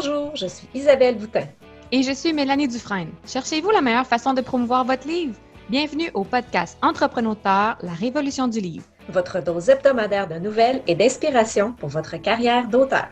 Bonjour, 0.00 0.36
je 0.36 0.46
suis 0.46 0.68
Isabelle 0.74 1.18
Boutin. 1.18 1.48
Et 1.90 2.04
je 2.04 2.12
suis 2.12 2.32
Mélanie 2.32 2.68
Dufresne. 2.68 3.10
Cherchez-vous 3.26 3.70
la 3.70 3.80
meilleure 3.80 4.06
façon 4.06 4.32
de 4.32 4.40
promouvoir 4.40 4.84
votre 4.84 5.08
livre? 5.08 5.34
Bienvenue 5.68 6.08
au 6.14 6.22
podcast 6.22 6.78
Entrepreneur, 6.82 7.34
la 7.82 7.92
révolution 7.98 8.46
du 8.46 8.60
livre. 8.60 8.84
Votre 9.08 9.42
dose 9.42 9.68
hebdomadaire 9.68 10.28
de 10.28 10.36
nouvelles 10.36 10.84
et 10.86 10.94
d'inspiration 10.94 11.72
pour 11.72 11.88
votre 11.88 12.16
carrière 12.18 12.68
d'auteur. 12.68 13.08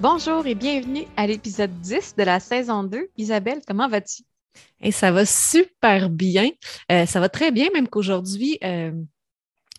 Bonjour 0.00 0.44
et 0.48 0.56
bienvenue 0.56 1.04
à 1.16 1.28
l'épisode 1.28 1.78
10 1.80 2.16
de 2.16 2.24
la 2.24 2.40
saison 2.40 2.82
2. 2.82 3.08
Isabelle, 3.18 3.60
comment 3.64 3.88
vas-tu? 3.88 4.24
Et 4.80 4.92
ça 4.92 5.12
va 5.12 5.24
super 5.26 6.10
bien. 6.10 6.50
Euh, 6.90 7.06
ça 7.06 7.20
va 7.20 7.28
très 7.28 7.52
bien, 7.52 7.68
même 7.72 7.88
qu'aujourd'hui, 7.88 8.58
euh, 8.64 8.92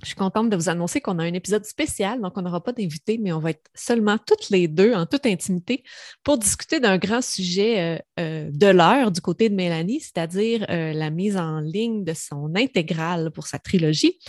je 0.03 0.09
suis 0.09 0.15
contente 0.15 0.49
de 0.49 0.55
vous 0.55 0.69
annoncer 0.69 1.01
qu'on 1.01 1.19
a 1.19 1.23
un 1.23 1.33
épisode 1.33 1.65
spécial, 1.65 2.21
donc 2.21 2.37
on 2.37 2.41
n'aura 2.41 2.63
pas 2.63 2.71
d'invité, 2.71 3.17
mais 3.17 3.33
on 3.33 3.39
va 3.39 3.51
être 3.51 3.69
seulement 3.73 4.17
toutes 4.17 4.49
les 4.49 4.67
deux 4.67 4.93
en 4.93 5.05
toute 5.05 5.25
intimité 5.25 5.83
pour 6.23 6.37
discuter 6.37 6.79
d'un 6.79 6.97
grand 6.97 7.21
sujet 7.21 8.01
euh, 8.19 8.49
de 8.51 8.67
l'heure 8.67 9.11
du 9.11 9.21
côté 9.21 9.49
de 9.49 9.55
Mélanie, 9.55 10.01
c'est-à-dire 10.01 10.65
la 10.69 11.09
mise 11.09 11.37
en 11.37 11.59
ligne 11.59 12.03
de 12.03 12.13
son 12.13 12.53
intégrale 12.55 13.31
pour 13.31 13.47
sa 13.47 13.59
trilogie. 13.59 14.19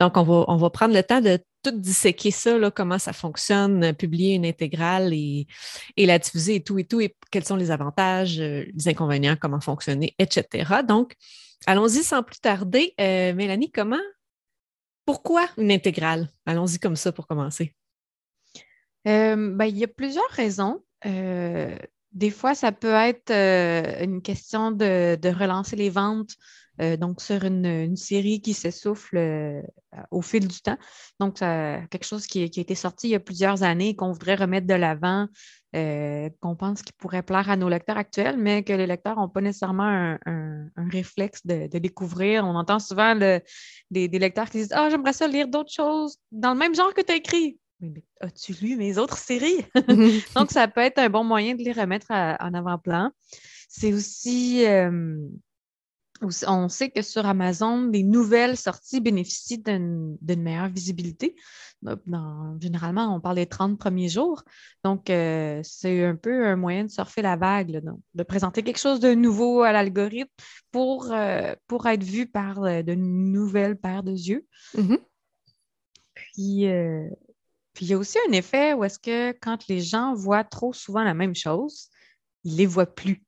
Donc, 0.00 0.16
on 0.16 0.22
va, 0.22 0.44
on 0.48 0.56
va 0.56 0.70
prendre 0.70 0.94
le 0.94 1.02
temps 1.02 1.20
de 1.20 1.38
tout 1.64 1.72
disséquer 1.72 2.30
ça, 2.30 2.58
là, 2.58 2.70
comment 2.70 2.98
ça 2.98 3.12
fonctionne, 3.12 3.94
publier 3.94 4.34
une 4.34 4.46
intégrale 4.46 5.12
et, 5.12 5.46
la 5.96 6.18
diffuser 6.18 6.56
et 6.56 6.62
tout 6.62 6.78
et 6.78 6.84
tout, 6.84 7.00
et 7.00 7.16
quels 7.30 7.44
sont 7.44 7.56
les 7.56 7.70
avantages, 7.70 8.38
euh, 8.38 8.64
les 8.74 8.88
inconvénients, 8.88 9.36
comment 9.40 9.60
fonctionner, 9.60 10.14
etc. 10.18 10.82
Donc, 10.86 11.14
allons-y 11.66 12.04
sans 12.04 12.22
plus 12.22 12.38
tarder. 12.40 12.94
Euh, 13.00 13.34
Mélanie, 13.34 13.70
comment, 13.70 13.96
pourquoi 15.04 15.46
une 15.58 15.70
intégrale? 15.70 16.30
Allons-y 16.46 16.78
comme 16.78 16.96
ça 16.96 17.12
pour 17.12 17.26
commencer. 17.26 17.74
Euh, 19.06 19.54
ben, 19.54 19.66
il 19.66 19.76
y 19.76 19.84
a 19.84 19.88
plusieurs 19.88 20.30
raisons. 20.30 20.82
des 21.04 22.30
fois, 22.30 22.54
ça 22.54 22.72
peut 22.72 22.94
être 22.94 23.30
une 24.02 24.22
question 24.22 24.70
de, 24.70 25.28
relancer 25.28 25.76
les 25.76 25.90
ventes 25.90 26.36
euh, 26.80 26.96
donc 26.96 27.20
sur 27.20 27.44
une, 27.44 27.96
série 27.96 28.40
qui 28.40 28.52
s'essouffle 28.52 29.16
euh, 29.16 29.62
au 30.10 30.22
fil 30.22 30.48
du 30.48 30.60
temps. 30.60 30.78
Donc, 31.20 31.38
quelque 31.38 32.04
chose 32.04 32.26
qui, 32.26 32.42
a 32.42 32.44
été 32.44 32.74
sorti 32.74 33.08
il 33.08 33.10
y 33.10 33.14
a 33.14 33.20
plusieurs 33.20 33.62
années 33.62 33.94
qu'on 33.94 34.12
voudrait 34.12 34.34
remettre 34.34 34.66
de 34.66 34.74
l'avant, 34.74 35.28
euh, 35.74 36.30
qu'on 36.40 36.54
pense 36.54 36.82
qu'il 36.82 36.94
pourrait 36.94 37.22
plaire 37.22 37.50
à 37.50 37.56
nos 37.56 37.68
lecteurs 37.68 37.96
actuels, 37.96 38.36
mais 38.36 38.62
que 38.62 38.72
les 38.72 38.86
lecteurs 38.86 39.16
n'ont 39.16 39.28
pas 39.28 39.40
nécessairement 39.40 40.16
un, 40.24 40.70
réflexe 40.90 41.44
de, 41.44 41.66
découvrir. 41.78 42.44
On 42.44 42.54
entend 42.54 42.78
souvent 42.78 43.14
des, 43.16 43.42
lecteurs 43.90 44.50
qui 44.50 44.58
disent 44.58 44.72
Ah, 44.72 44.88
j'aimerais 44.90 45.12
ça 45.12 45.26
lire 45.26 45.48
d'autres 45.48 45.72
choses 45.72 46.18
dans 46.30 46.52
le 46.52 46.58
même 46.58 46.74
genre 46.74 46.94
que 46.94 47.02
tu 47.02 47.12
as 47.12 47.16
écrit. 47.16 47.58
Mais, 47.80 48.04
as-tu 48.20 48.52
lu 48.52 48.76
mes 48.76 48.98
autres 48.98 49.18
séries? 49.18 49.64
Donc, 50.36 50.50
ça 50.50 50.68
peut 50.68 50.80
être 50.80 50.98
un 50.98 51.10
bon 51.10 51.24
moyen 51.24 51.54
de 51.54 51.62
les 51.62 51.72
remettre 51.72 52.10
en 52.10 52.54
avant-plan. 52.54 53.10
C'est 53.68 53.92
aussi 53.92 54.64
on 56.46 56.68
sait 56.68 56.90
que 56.90 57.02
sur 57.02 57.26
Amazon, 57.26 57.88
les 57.90 58.02
nouvelles 58.02 58.56
sorties 58.56 59.00
bénéficient 59.00 59.62
d'une 59.62 60.18
meilleure 60.42 60.68
visibilité. 60.68 61.36
généralement, 62.60 63.14
on 63.14 63.20
parle 63.20 63.36
des 63.36 63.46
30 63.46 63.78
premiers 63.78 64.08
jours. 64.08 64.42
Donc, 64.82 65.10
euh, 65.10 65.60
c'est 65.62 66.04
un 66.04 66.16
peu 66.16 66.46
un 66.46 66.56
moyen 66.56 66.84
de 66.84 66.90
surfer 66.90 67.22
la 67.22 67.36
vague, 67.36 67.82
de 68.14 68.22
présenter 68.22 68.62
quelque 68.62 68.78
chose 68.78 69.00
de 69.00 69.14
nouveau 69.14 69.62
à 69.62 69.72
l'algorithme 69.72 70.30
pour, 70.70 71.12
euh, 71.12 71.54
pour 71.66 71.86
être 71.86 72.02
vu 72.02 72.26
par 72.26 72.62
euh, 72.62 72.82
de 72.82 72.94
nouvelles 72.94 73.76
paires 73.76 74.02
de 74.02 74.12
yeux. 74.12 74.46
Mm-hmm. 74.76 74.98
Puis, 76.14 76.66
puis, 77.72 77.86
il 77.86 77.88
y 77.88 77.94
a 77.94 77.98
aussi 77.98 78.18
un 78.28 78.32
effet 78.32 78.72
où 78.72 78.84
est-ce 78.84 78.98
que 78.98 79.32
quand 79.32 79.66
les 79.68 79.80
gens 79.80 80.14
voient 80.14 80.44
trop 80.44 80.72
souvent 80.72 81.02
la 81.02 81.14
même 81.14 81.34
chose, 81.34 81.88
ils 82.44 82.52
ne 82.52 82.58
les 82.58 82.66
voient 82.66 82.86
plus. 82.86 83.24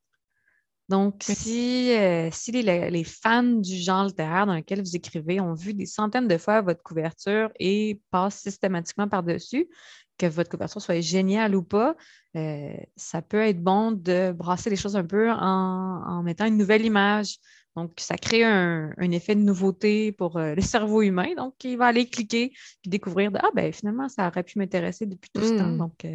Donc, 0.88 1.16
si, 1.22 1.92
euh, 1.92 2.28
si 2.30 2.52
les, 2.52 3.04
fans 3.04 3.42
du 3.42 3.76
genre 3.76 4.04
littéraire 4.04 4.46
dans 4.46 4.54
lequel 4.54 4.80
vous 4.80 4.94
écrivez 4.94 5.40
ont 5.40 5.54
vu 5.54 5.74
des 5.74 5.86
centaines 5.86 6.28
de 6.28 6.38
fois 6.38 6.60
votre 6.60 6.82
couverture 6.82 7.50
et 7.58 8.00
passent 8.10 8.40
systématiquement 8.40 9.08
par-dessus, 9.08 9.68
que 10.16 10.26
votre 10.26 10.48
couverture 10.48 10.80
soit 10.80 11.00
géniale 11.00 11.56
ou 11.56 11.62
pas, 11.62 11.96
euh, 12.36 12.72
ça 12.94 13.20
peut 13.20 13.40
être 13.40 13.62
bon 13.62 13.90
de 13.90 14.32
brasser 14.32 14.70
les 14.70 14.76
choses 14.76 14.96
un 14.96 15.04
peu 15.04 15.30
en, 15.30 16.22
mettant 16.22 16.46
une 16.46 16.56
nouvelle 16.56 16.84
image. 16.84 17.36
Donc, 17.74 17.92
ça 17.98 18.16
crée 18.16 18.44
un, 18.44 18.92
effet 18.98 19.34
de 19.34 19.40
nouveauté 19.40 20.12
pour 20.12 20.36
euh, 20.36 20.54
le 20.54 20.62
cerveau 20.62 21.02
humain. 21.02 21.34
Donc, 21.36 21.62
il 21.64 21.76
va 21.76 21.86
aller 21.86 22.08
cliquer 22.08 22.52
et 22.84 22.88
découvrir 22.88 23.30
Ah, 23.34 23.50
ben 23.54 23.72
finalement, 23.72 24.08
ça 24.08 24.28
aurait 24.28 24.44
pu 24.44 24.58
m'intéresser 24.58 25.04
depuis 25.04 25.30
tout 25.34 25.42
ce 25.42 25.58
temps. 25.58 25.66
Mmh. 25.66 25.78
Donc, 25.78 26.06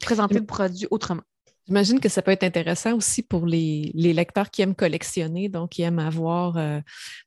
présenter 0.00 0.38
le 0.38 0.46
produit 0.46 0.86
autrement. 0.90 1.22
J'imagine 1.68 2.00
que 2.00 2.08
ça 2.08 2.22
peut 2.22 2.30
être 2.30 2.44
intéressant 2.44 2.94
aussi 2.96 3.22
pour 3.22 3.44
les, 3.44 3.92
lecteurs 3.94 4.50
qui 4.50 4.62
aiment 4.62 4.74
collectionner, 4.74 5.50
donc 5.50 5.72
qui 5.72 5.82
aiment 5.82 5.98
avoir 5.98 6.56
euh, 6.56 6.80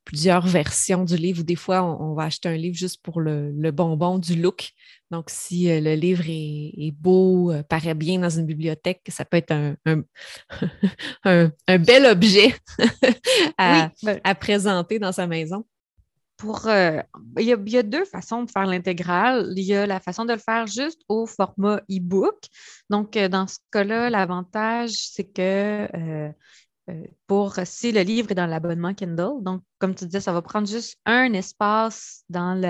plusieurs 0.04 0.44
versions 0.44 1.04
du 1.04 1.16
livre. 1.16 1.40
Ou 1.40 1.44
des 1.44 1.54
fois, 1.54 1.84
on, 1.84 2.14
va 2.14 2.24
acheter 2.24 2.48
un 2.48 2.56
livre 2.56 2.76
juste 2.76 3.00
pour 3.04 3.20
le, 3.20 3.70
bonbon 3.70 4.18
du 4.18 4.34
look. 4.34 4.70
Donc, 5.12 5.26
si 5.30 5.70
euh, 5.70 5.80
le 5.80 5.94
livre 5.94 6.24
est, 6.26 6.90
beau, 6.90 7.52
euh, 7.52 7.62
paraît 7.62 7.94
bien 7.94 8.18
dans 8.18 8.30
une 8.30 8.46
bibliothèque, 8.46 9.02
ça 9.08 9.24
peut 9.24 9.36
être 9.36 9.52
un, 9.52 9.76
un, 11.24 11.48
bel 11.78 12.06
objet 12.06 12.52
à, 13.58 13.90
à 14.24 14.34
présenter 14.34 14.98
dans 14.98 15.12
sa 15.12 15.28
maison. 15.28 15.64
Euh, 16.66 17.02
il, 17.38 17.46
y 17.46 17.76
a, 17.76 17.82
deux 17.82 18.04
façons 18.04 18.42
de 18.42 18.50
faire 18.50 18.66
l'intégrale. 18.66 19.52
Il 19.56 19.64
y 19.64 19.74
a 19.74 19.86
la 19.86 20.00
façon 20.00 20.24
de 20.24 20.32
le 20.32 20.38
faire 20.38 20.66
juste 20.66 21.02
au 21.08 21.26
format 21.26 21.80
e-book. 21.90 22.36
Donc, 22.90 23.16
euh, 23.16 23.28
dans 23.28 23.46
ce 23.46 23.58
cas-là, 23.70 24.10
l'avantage, 24.10 24.90
c'est 24.90 25.24
que 25.24 25.88
euh, 25.94 26.32
pour 27.26 27.54
si 27.64 27.92
le 27.92 28.00
livre 28.00 28.32
est 28.32 28.34
dans 28.34 28.46
l'abonnement 28.46 28.92
Kindle, 28.92 29.42
donc 29.42 29.62
comme 29.78 29.94
tu 29.94 30.04
disais, 30.06 30.20
ça 30.20 30.32
va 30.32 30.42
prendre 30.42 30.66
juste 30.66 30.98
un 31.06 31.32
espace 31.32 32.24
dans, 32.28 32.60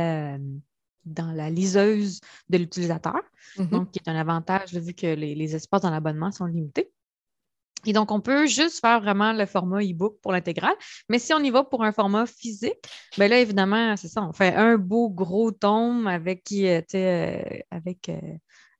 dans 1.05 1.33
la 1.33 1.51
liseuse 1.51 2.21
de 2.49 2.59
l'utilisateur. 2.59 3.21
Mm-hmm. 3.57 3.71
Donc, 3.71 3.91
qui 3.91 3.99
est 3.99 4.09
un 4.11 4.17
avantage 4.17 4.75
vu 4.75 4.93
que 4.93 5.15
les 5.15 5.55
espaces 5.55 5.83
dans 5.83 5.91
l'abonnement 5.91 6.31
sont 6.31 6.47
limités. 6.47 6.93
Et 7.87 7.93
donc, 7.93 8.13
on 8.13 8.21
peut 8.21 8.47
juste 8.47 8.81
faire 8.81 9.01
vraiment 9.01 9.33
le 9.33 9.47
format 9.47 9.83
e-book 9.83 10.19
pour 10.23 10.33
l'intégrale. 10.33 10.75
Mais 11.09 11.19
si 11.19 11.33
on 11.33 11.41
y 11.41 11.51
va 11.51 11.65
pour 11.65 11.83
un 11.83 11.93
format 11.93 12.27
physique, 12.27 12.79
bien 13.19 13.29
là, 13.29 13.41
évidemment, 13.41 13.97
c'est 13.97 14.09
ça, 14.09 14.23
on 14.23 14.33
fait 14.33 14.55
un 14.55 14.77
beau 14.77 15.11
gros 15.11 15.51
tome 15.51 16.07
avec, 16.07 16.45
euh, 16.53 16.81
euh, 16.95 17.43
avec, 17.71 18.09
euh, 18.09 18.21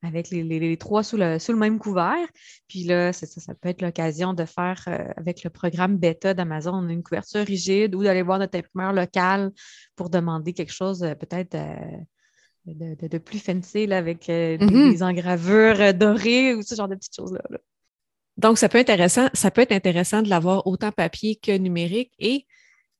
avec 0.03 0.31
les, 0.31 0.77
trois 0.77 1.03
sous 1.03 1.17
le, 1.17 1.39
sous 1.39 1.53
le 1.53 1.59
même 1.59 1.79
couvert. 1.79 2.27
Puis 2.69 2.85
là, 2.85 3.13
ça, 3.13 3.27
ça 3.27 3.55
peut 3.55 3.69
être 3.69 3.83
l'occasion 3.83 4.35
de 4.35 4.45
faire 4.45 4.85
avec 5.17 5.43
le 5.43 5.51
programme 5.51 5.97
bêta 5.97 6.35
d'Amazon 6.35 6.89
une 6.89 7.03
couverture 7.03 7.45
rigide 7.45 7.95
ou 7.95 8.05
d'aller 8.05 8.23
voir 8.23 8.39
notre 8.39 8.59
imprimeur 8.59 8.93
local 8.93 9.53
pour 9.97 10.11
demander 10.11 10.53
quelque 10.53 10.73
chose 10.73 11.01
peut-être. 11.01 11.57
De, 12.65 13.19
plus 13.19 13.41
fancy 13.41 13.93
avec 13.93 14.29
mm-hmm. 14.29 14.93
des, 14.93 15.03
engravures 15.03 15.93
dorées 15.95 16.55
ou 16.55 16.63
ce 16.63 16.77
genre 16.77 16.87
de 16.87 16.95
petites 16.95 17.17
choses-là. 17.17 17.43
là 17.51 17.59
donc, 18.39 18.59
ça 18.59 18.69
peut, 18.69 18.79
être 18.79 18.91
intéressant 19.73 20.23
de 20.23 20.29
l'avoir 20.29 20.67
autant 20.67 20.91
papier 20.91 21.37
que 21.37 21.57
numérique. 21.57 22.13
Et 22.19 22.47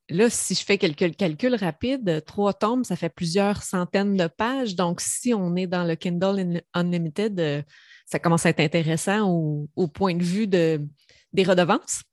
là, 0.09 0.29
si 0.29 0.53
je 0.53 0.63
fais 0.63 0.77
quelques 0.77 1.15
calculs 1.15 1.55
rapides, 1.55 2.23
trois 2.25 2.53
tomes, 2.53 2.83
ça 2.83 2.95
fait 2.95 3.09
plusieurs 3.09 3.63
centaines 3.63 4.15
de 4.15 4.27
pages. 4.27 4.75
Donc, 4.75 5.01
si 5.01 5.33
on 5.33 5.55
est 5.55 5.67
dans 5.67 5.85
le 5.85 5.95
Kindle 5.95 6.61
Unlimited, 6.73 7.39
euh, 7.39 7.61
ça 8.05 8.19
commence 8.19 8.45
à 8.45 8.49
être 8.49 8.59
intéressant 8.59 9.27
au, 9.75 9.87
point 9.87 10.13
de 10.15 10.23
vue 10.23 10.47
de, 10.47 10.85
des 11.33 11.43
redevances. 11.43 12.03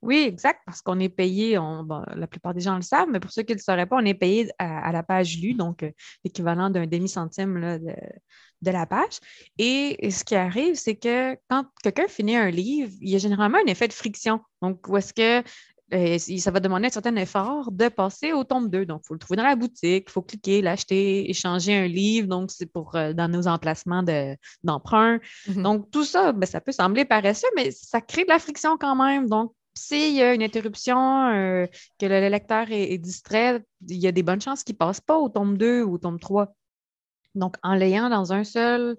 Oui, 0.00 0.18
exact, 0.28 0.60
parce 0.64 0.80
qu'on 0.80 1.00
est 1.00 1.08
payé, 1.08 1.58
on, 1.58 1.86
la 2.14 2.26
plupart 2.28 2.54
des 2.54 2.60
gens 2.60 2.76
le 2.76 2.82
savent, 2.82 3.08
mais 3.10 3.18
pour 3.18 3.32
ceux 3.32 3.42
qui 3.42 3.52
ne 3.52 3.58
le 3.58 3.62
sauraient 3.62 3.86
pas, 3.86 3.96
on 3.96 4.04
est 4.04 4.14
payé 4.14 4.48
à, 4.58 4.92
la 4.92 5.02
page 5.02 5.40
lue, 5.40 5.54
donc 5.54 5.82
euh, 5.82 5.90
l'équivalent 6.24 6.70
d'un 6.70 6.86
demi-centime 6.86 7.78
de, 7.78 7.94
de 8.62 8.70
la 8.70 8.86
page. 8.86 9.18
Et 9.58 10.10
ce 10.10 10.22
qui 10.24 10.36
arrive, 10.36 10.74
c'est 10.76 10.96
que 10.96 11.36
quand 11.48 11.66
quelqu'un 11.82 12.08
finit 12.08 12.36
un 12.36 12.50
livre, 12.50 12.92
il 13.00 13.10
y 13.10 13.16
a 13.16 13.18
généralement 13.18 13.58
un 13.58 13.66
effet 13.66 13.88
de 13.88 13.92
friction. 13.92 14.40
Donc, 14.62 14.86
où 14.88 14.96
est-ce 14.96 15.12
que 15.12 15.42
euh, 15.94 16.18
ça 16.18 16.50
va 16.50 16.60
demander 16.60 16.88
un 16.88 16.90
certain 16.90 17.16
effort 17.16 17.72
de 17.72 17.88
passer 17.88 18.32
au 18.34 18.44
tome 18.44 18.68
2. 18.68 18.84
Donc, 18.84 19.00
il 19.04 19.06
faut 19.06 19.14
le 19.14 19.20
trouver 19.20 19.38
dans 19.38 19.44
la 19.44 19.56
boutique, 19.56 20.04
il 20.06 20.12
faut 20.12 20.20
cliquer, 20.20 20.60
l'acheter, 20.60 21.30
échanger 21.30 21.74
un 21.74 21.86
livre. 21.86 22.28
Donc, 22.28 22.50
c'est 22.50 22.66
pour 22.66 22.94
euh, 22.94 23.14
dans 23.14 23.28
nos 23.28 23.48
emplacements 23.48 24.02
d'emprunt. 24.62 25.18
Mm-hmm. 25.48 25.62
Donc, 25.62 25.90
tout 25.90 26.04
ça, 26.04 26.32
ben, 26.32 26.46
ça 26.46 26.60
peut 26.60 26.72
sembler 26.72 27.04
paresseux, 27.06 27.48
mais 27.56 27.70
ça 27.70 28.00
crée 28.00 28.24
de 28.24 28.28
la 28.28 28.38
friction 28.38 28.76
quand 28.76 28.96
même. 28.96 29.28
Donc, 29.28 29.52
s'il 29.78 30.14
y 30.14 30.22
a 30.22 30.34
une 30.34 30.42
interruption, 30.42 31.28
euh, 31.28 31.66
que 31.98 32.06
le 32.06 32.28
lecteur 32.28 32.70
est, 32.70 32.92
est, 32.92 32.98
distrait, 32.98 33.62
il 33.88 33.96
y 33.96 34.06
a 34.06 34.12
des 34.12 34.22
bonnes 34.22 34.40
chances 34.40 34.64
qu'il 34.64 34.74
ne 34.74 34.78
passe 34.78 35.00
pas 35.00 35.18
au 35.18 35.28
tome 35.28 35.56
2 35.56 35.82
ou 35.82 35.94
au 35.94 35.98
tome 35.98 36.18
3. 36.18 36.54
Donc, 37.34 37.56
en 37.62 37.74
l'ayant 37.74 38.08
dans 38.10 38.32
un 38.32 38.44
seul 38.44 38.96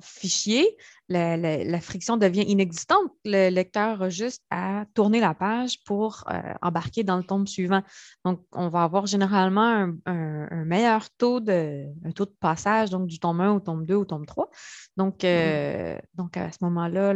fichier, 0.00 0.76
la, 1.08 1.80
friction 1.80 2.16
devient 2.16 2.44
inexistante. 2.46 3.10
Le 3.24 3.48
lecteur 3.50 4.02
a 4.02 4.10
juste 4.10 4.42
à 4.50 4.84
tourner 4.94 5.20
la 5.20 5.34
page 5.34 5.82
pour 5.84 6.24
euh, 6.30 6.54
embarquer 6.62 7.02
dans 7.02 7.16
le 7.16 7.24
tome 7.24 7.46
suivant. 7.46 7.82
Donc, 8.24 8.44
on 8.52 8.68
va 8.68 8.82
avoir 8.82 9.06
généralement 9.06 9.88
un, 10.06 10.64
meilleur 10.64 11.08
taux 11.16 11.40
de, 11.40 11.86
taux 12.14 12.26
de 12.26 12.34
passage, 12.40 12.90
donc 12.90 13.06
du 13.06 13.18
tome 13.18 13.40
1 13.40 13.54
au 13.54 13.60
tome 13.60 13.86
2 13.86 13.94
au 13.94 14.04
tome 14.04 14.26
3. 14.26 14.50
Donc, 14.96 15.24
euh, 15.24 15.96
mm-hmm. 15.96 16.00
donc 16.14 16.36
à 16.36 16.52
ce 16.52 16.58
moment-là, 16.62 17.14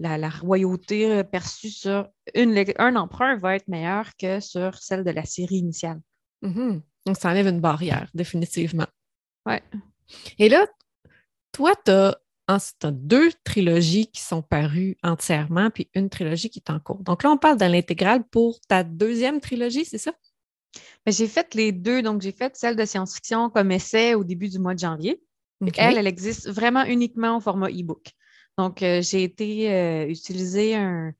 la, 0.00 0.28
royauté 0.28 1.22
perçue 1.24 1.70
sur 1.70 2.08
une, 2.34 2.64
un 2.78 2.96
emprunt 2.96 3.36
va 3.36 3.56
être 3.56 3.68
meilleure 3.68 4.16
que 4.16 4.40
sur 4.40 4.74
celle 4.76 5.04
de 5.04 5.10
la 5.10 5.24
série 5.24 5.56
initiale. 5.56 6.00
Mm-hmm. 6.42 6.80
Donc, 7.06 7.16
ça 7.16 7.30
enlève 7.30 7.46
une 7.46 7.60
barrière, 7.60 8.10
définitivement. 8.14 8.86
Oui. 9.46 9.56
Et 10.38 10.48
là, 10.48 10.66
toi, 11.52 11.74
tu 11.84 11.90
as, 11.90 12.16
deux 12.90 13.30
trilogies 13.44 14.08
qui 14.08 14.20
sont 14.20 14.42
parues 14.42 14.96
entièrement, 15.04 15.70
puis 15.70 15.88
une 15.94 16.10
trilogie 16.10 16.50
qui 16.50 16.58
est 16.58 16.70
en 16.70 16.80
cours. 16.80 17.02
Donc 17.04 17.22
là, 17.22 17.30
on 17.30 17.36
parle 17.36 17.58
de 17.58 17.64
l'intégrale 17.64 18.24
pour 18.24 18.60
ta 18.62 18.82
deuxième 18.82 19.40
trilogie, 19.40 19.84
c'est 19.84 19.98
ça? 19.98 20.12
Ben, 21.06 21.12
j'ai 21.12 21.28
fait 21.28 21.54
les 21.54 21.72
deux. 21.72 22.02
Donc, 22.02 22.22
j'ai 22.22 22.32
fait 22.32 22.56
celle 22.56 22.76
de 22.76 22.84
science-fiction 22.84 23.50
comme 23.50 23.70
essai 23.70 24.14
au 24.14 24.24
début 24.24 24.48
du 24.48 24.58
mois 24.58 24.74
de 24.74 24.80
janvier. 24.80 25.22
Elle, 25.76 25.98
elle 25.98 26.06
existe 26.06 26.48
vraiment 26.48 26.84
uniquement 26.84 27.36
au 27.36 27.40
format 27.40 27.68
e-book. 27.68 28.12
Donc, 28.58 28.82
euh, 28.82 29.00
j'ai 29.02 29.22
été 29.22 29.72
euh, 29.72 30.06
utiliser 30.06 30.74
un, 30.74 31.12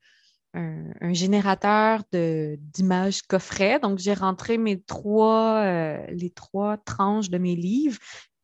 générateur 1.13 2.03
d'images 2.11 3.21
coffret. 3.21 3.79
Donc, 3.79 3.99
j'ai 3.99 4.13
rentré 4.13 4.57
mes 4.57 4.81
trois, 4.81 5.63
euh, 5.63 6.05
les 6.09 6.29
trois 6.29 6.75
tranches 6.77 7.29
de 7.29 7.37
mes 7.37 7.55
livres 7.55 7.97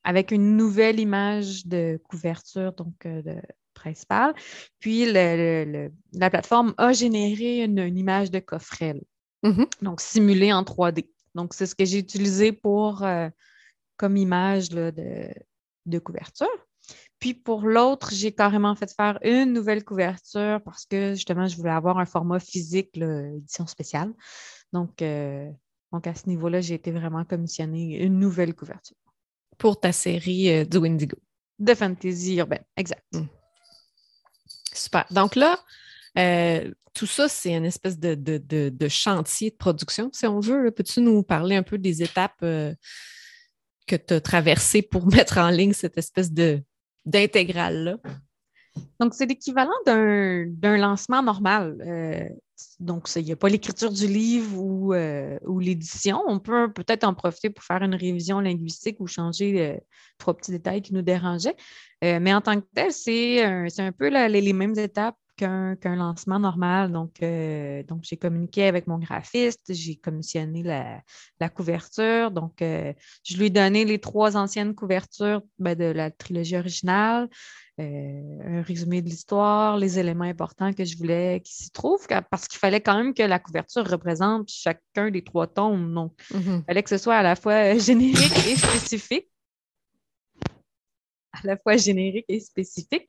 avec 0.05 0.31
une 0.31 0.55
nouvelle 0.55 1.01
image 1.01 1.65
de 1.65 1.99
couverture, 2.07 2.71
donc 2.71 2.95
de, 3.05 3.35
principale. 3.73 4.33
Puis 4.79 5.11
la 5.11 6.29
plateforme 6.29 6.73
a 6.77 6.93
généré 6.93 7.63
une, 7.63 7.97
image 7.97 8.31
de 8.31 8.39
coffret, 8.39 8.95
mm-hmm. 9.43 9.67
donc 9.81 9.99
simulée 9.99 10.53
en 10.53 10.63
3D. 10.63 11.09
Donc, 11.35 11.53
c'est 11.53 11.65
ce 11.65 11.75
que 11.75 11.83
j'ai 11.83 11.99
utilisé 11.99 12.53
pour 12.53 13.05
comme 13.97 14.15
image 14.15 14.69
de, 14.69 14.93
de, 15.85 15.99
couverture. 15.99 16.47
Puis 17.19 17.33
pour 17.33 17.61
l'autre, 17.61 18.09
j'ai 18.13 18.31
carrément 18.31 18.75
fait 18.75 18.93
faire 18.93 19.17
une 19.23 19.53
nouvelle 19.53 19.83
couverture 19.83 20.61
parce 20.63 20.85
que 20.85 21.15
justement, 21.15 21.47
je 21.47 21.57
voulais 21.57 21.71
avoir 21.71 21.97
un 21.97 22.05
format 22.05 22.39
physique, 22.39 22.95
édition 22.97 23.65
spéciale. 23.65 24.13
Donc, 24.73 25.01
euh, 25.01 25.49
donc 25.91 26.05
à 26.05 26.13
ce 26.13 26.27
niveau-là, 26.27 26.61
j'ai 26.61 26.75
été 26.75 26.91
vraiment 26.91 27.23
commissionner 27.25 28.03
une 28.03 28.19
nouvelle 28.19 28.53
couverture 28.53 28.97
pour 29.57 29.79
ta 29.79 29.91
série 29.91 30.51
euh, 30.51 30.65
du 30.65 30.77
Windigo. 30.77 31.17
De 31.59 31.73
fantasy 31.73 32.35
urbaine, 32.35 32.63
exact. 32.75 33.03
Hmm. 33.13 33.25
Super. 34.73 35.05
Donc 35.09 35.35
là, 35.35 35.59
euh, 36.17 36.71
tout 36.93 37.05
ça, 37.05 37.27
c'est 37.27 37.53
une 37.53 37.65
espèce 37.65 37.99
de, 37.99 38.87
chantier 38.87 39.51
de 39.51 39.55
production, 39.55 40.09
si 40.13 40.25
on 40.25 40.39
veut. 40.39 40.71
Peux-tu 40.71 41.01
nous 41.01 41.23
parler 41.23 41.55
un 41.55 41.63
peu 41.63 41.77
des 41.77 42.03
étapes 42.03 42.39
euh, 42.43 42.73
que 43.87 43.95
tu 43.95 44.13
as 44.13 44.21
traversées 44.21 44.81
pour 44.81 45.07
mettre 45.13 45.37
en 45.37 45.49
ligne 45.49 45.73
cette 45.73 45.97
espèce 45.97 46.31
d'intégrale-là? 47.07 47.97
Donc, 48.99 49.15
c'est 49.15 49.25
l'équivalent 49.25 49.71
d'un 49.85 50.77
lancement 50.77 51.23
normal. 51.23 52.37
Donc, 52.79 53.07
il 53.15 53.23
n'y 53.23 53.31
a 53.31 53.35
pas 53.35 53.49
l'écriture 53.49 53.91
du 53.91 54.07
livre 54.07 54.57
ou, 54.57 54.93
euh, 54.93 55.37
ou 55.45 55.59
l'édition. 55.59 56.23
On 56.27 56.39
peut 56.39 56.71
peut-être 56.71 57.03
en 57.03 57.13
profiter 57.13 57.49
pour 57.49 57.63
faire 57.63 57.83
une 57.83 57.93
révision 57.93 58.39
linguistique 58.39 58.99
ou 58.99 59.07
changer 59.07 59.61
euh, 59.61 59.77
trois 60.17 60.35
petits 60.35 60.51
détails 60.51 60.81
qui 60.81 60.93
nous 60.93 61.03
dérangeaient. 61.03 61.55
Euh, 62.03 62.19
mais 62.19 62.33
en 62.33 62.41
tant 62.41 62.59
que 62.59 62.65
tel, 62.73 62.91
c'est 62.91 63.43
un 63.43 63.91
peu 63.91 64.09
les, 64.09 64.53
mêmes 64.53 64.77
étapes 64.77 65.17
qu'un 65.37 65.95
lancement 65.95 66.39
normal. 66.39 66.91
Donc, 66.91 67.19
donc 67.87 68.03
j'ai 68.03 68.17
communiqué 68.17 68.65
avec 68.65 68.87
mon 68.87 68.97
graphiste, 68.97 69.73
j'ai 69.73 69.95
commissionné 69.95 70.63
la, 70.63 71.49
couverture. 71.49 72.31
Donc, 72.31 72.55
je 72.59 73.37
lui 73.37 73.45
ai 73.45 73.49
donné 73.49 73.85
les 73.85 73.99
trois 73.99 74.35
anciennes 74.35 74.75
couvertures 74.75 75.41
ben, 75.59 75.77
de 75.77 75.85
la 75.85 76.11
trilogie 76.11 76.57
originale. 76.57 77.29
Euh, 77.79 78.39
un 78.43 78.61
résumé 78.63 79.03
de 79.03 79.07
l'histoire, 79.07 79.77
les 79.77 79.99
éléments 79.99 80.23
importants 80.23 80.73
que 80.73 80.83
je 80.83 80.97
voulais 80.97 81.41
qu'ils 81.41 81.65
s'y 81.65 81.69
trouvent, 81.69 82.07
parce 82.31 82.47
qu'il 82.47 82.57
fallait 82.57 82.81
quand 82.81 82.97
même 82.97 83.13
que 83.13 83.21
la 83.21 83.37
couverture 83.37 83.87
représente 83.87 84.49
chacun 84.49 85.11
des 85.11 85.23
trois 85.23 85.45
tomes. 85.45 85.93
Donc, 85.93 86.13
il 86.31 86.63
fallait 86.65 86.81
que 86.81 86.89
ce 86.89 86.97
soit 86.97 87.17
à 87.17 87.21
la 87.21 87.35
fois 87.35 87.77
générique 87.77 88.47
et 88.47 88.55
spécifique. 88.55 89.29
À 91.33 91.41
la 91.43 91.55
fois 91.55 91.77
générique 91.77 92.25
et 92.29 92.39
spécifique 92.39 93.07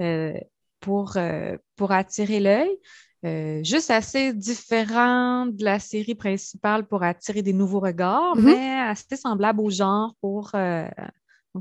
euh, 0.00 0.32
pour, 0.80 1.16
euh, 1.16 1.56
pour 1.76 1.92
attirer 1.92 2.40
l'œil. 2.40 3.64
juste 3.64 3.90
assez 3.90 4.32
différent 4.32 5.46
de 5.46 5.64
la 5.64 5.78
série 5.78 6.14
principale 6.14 6.86
pour 6.86 7.02
attirer 7.02 7.42
des 7.42 7.52
nouveaux 7.52 7.80
regards, 7.80 8.36
mm-hmm. 8.36 8.44
mais 8.44 8.80
assez 8.80 9.16
semblable 9.16 9.60
au 9.60 9.70
genre 9.70 10.14
pour, 10.20 10.52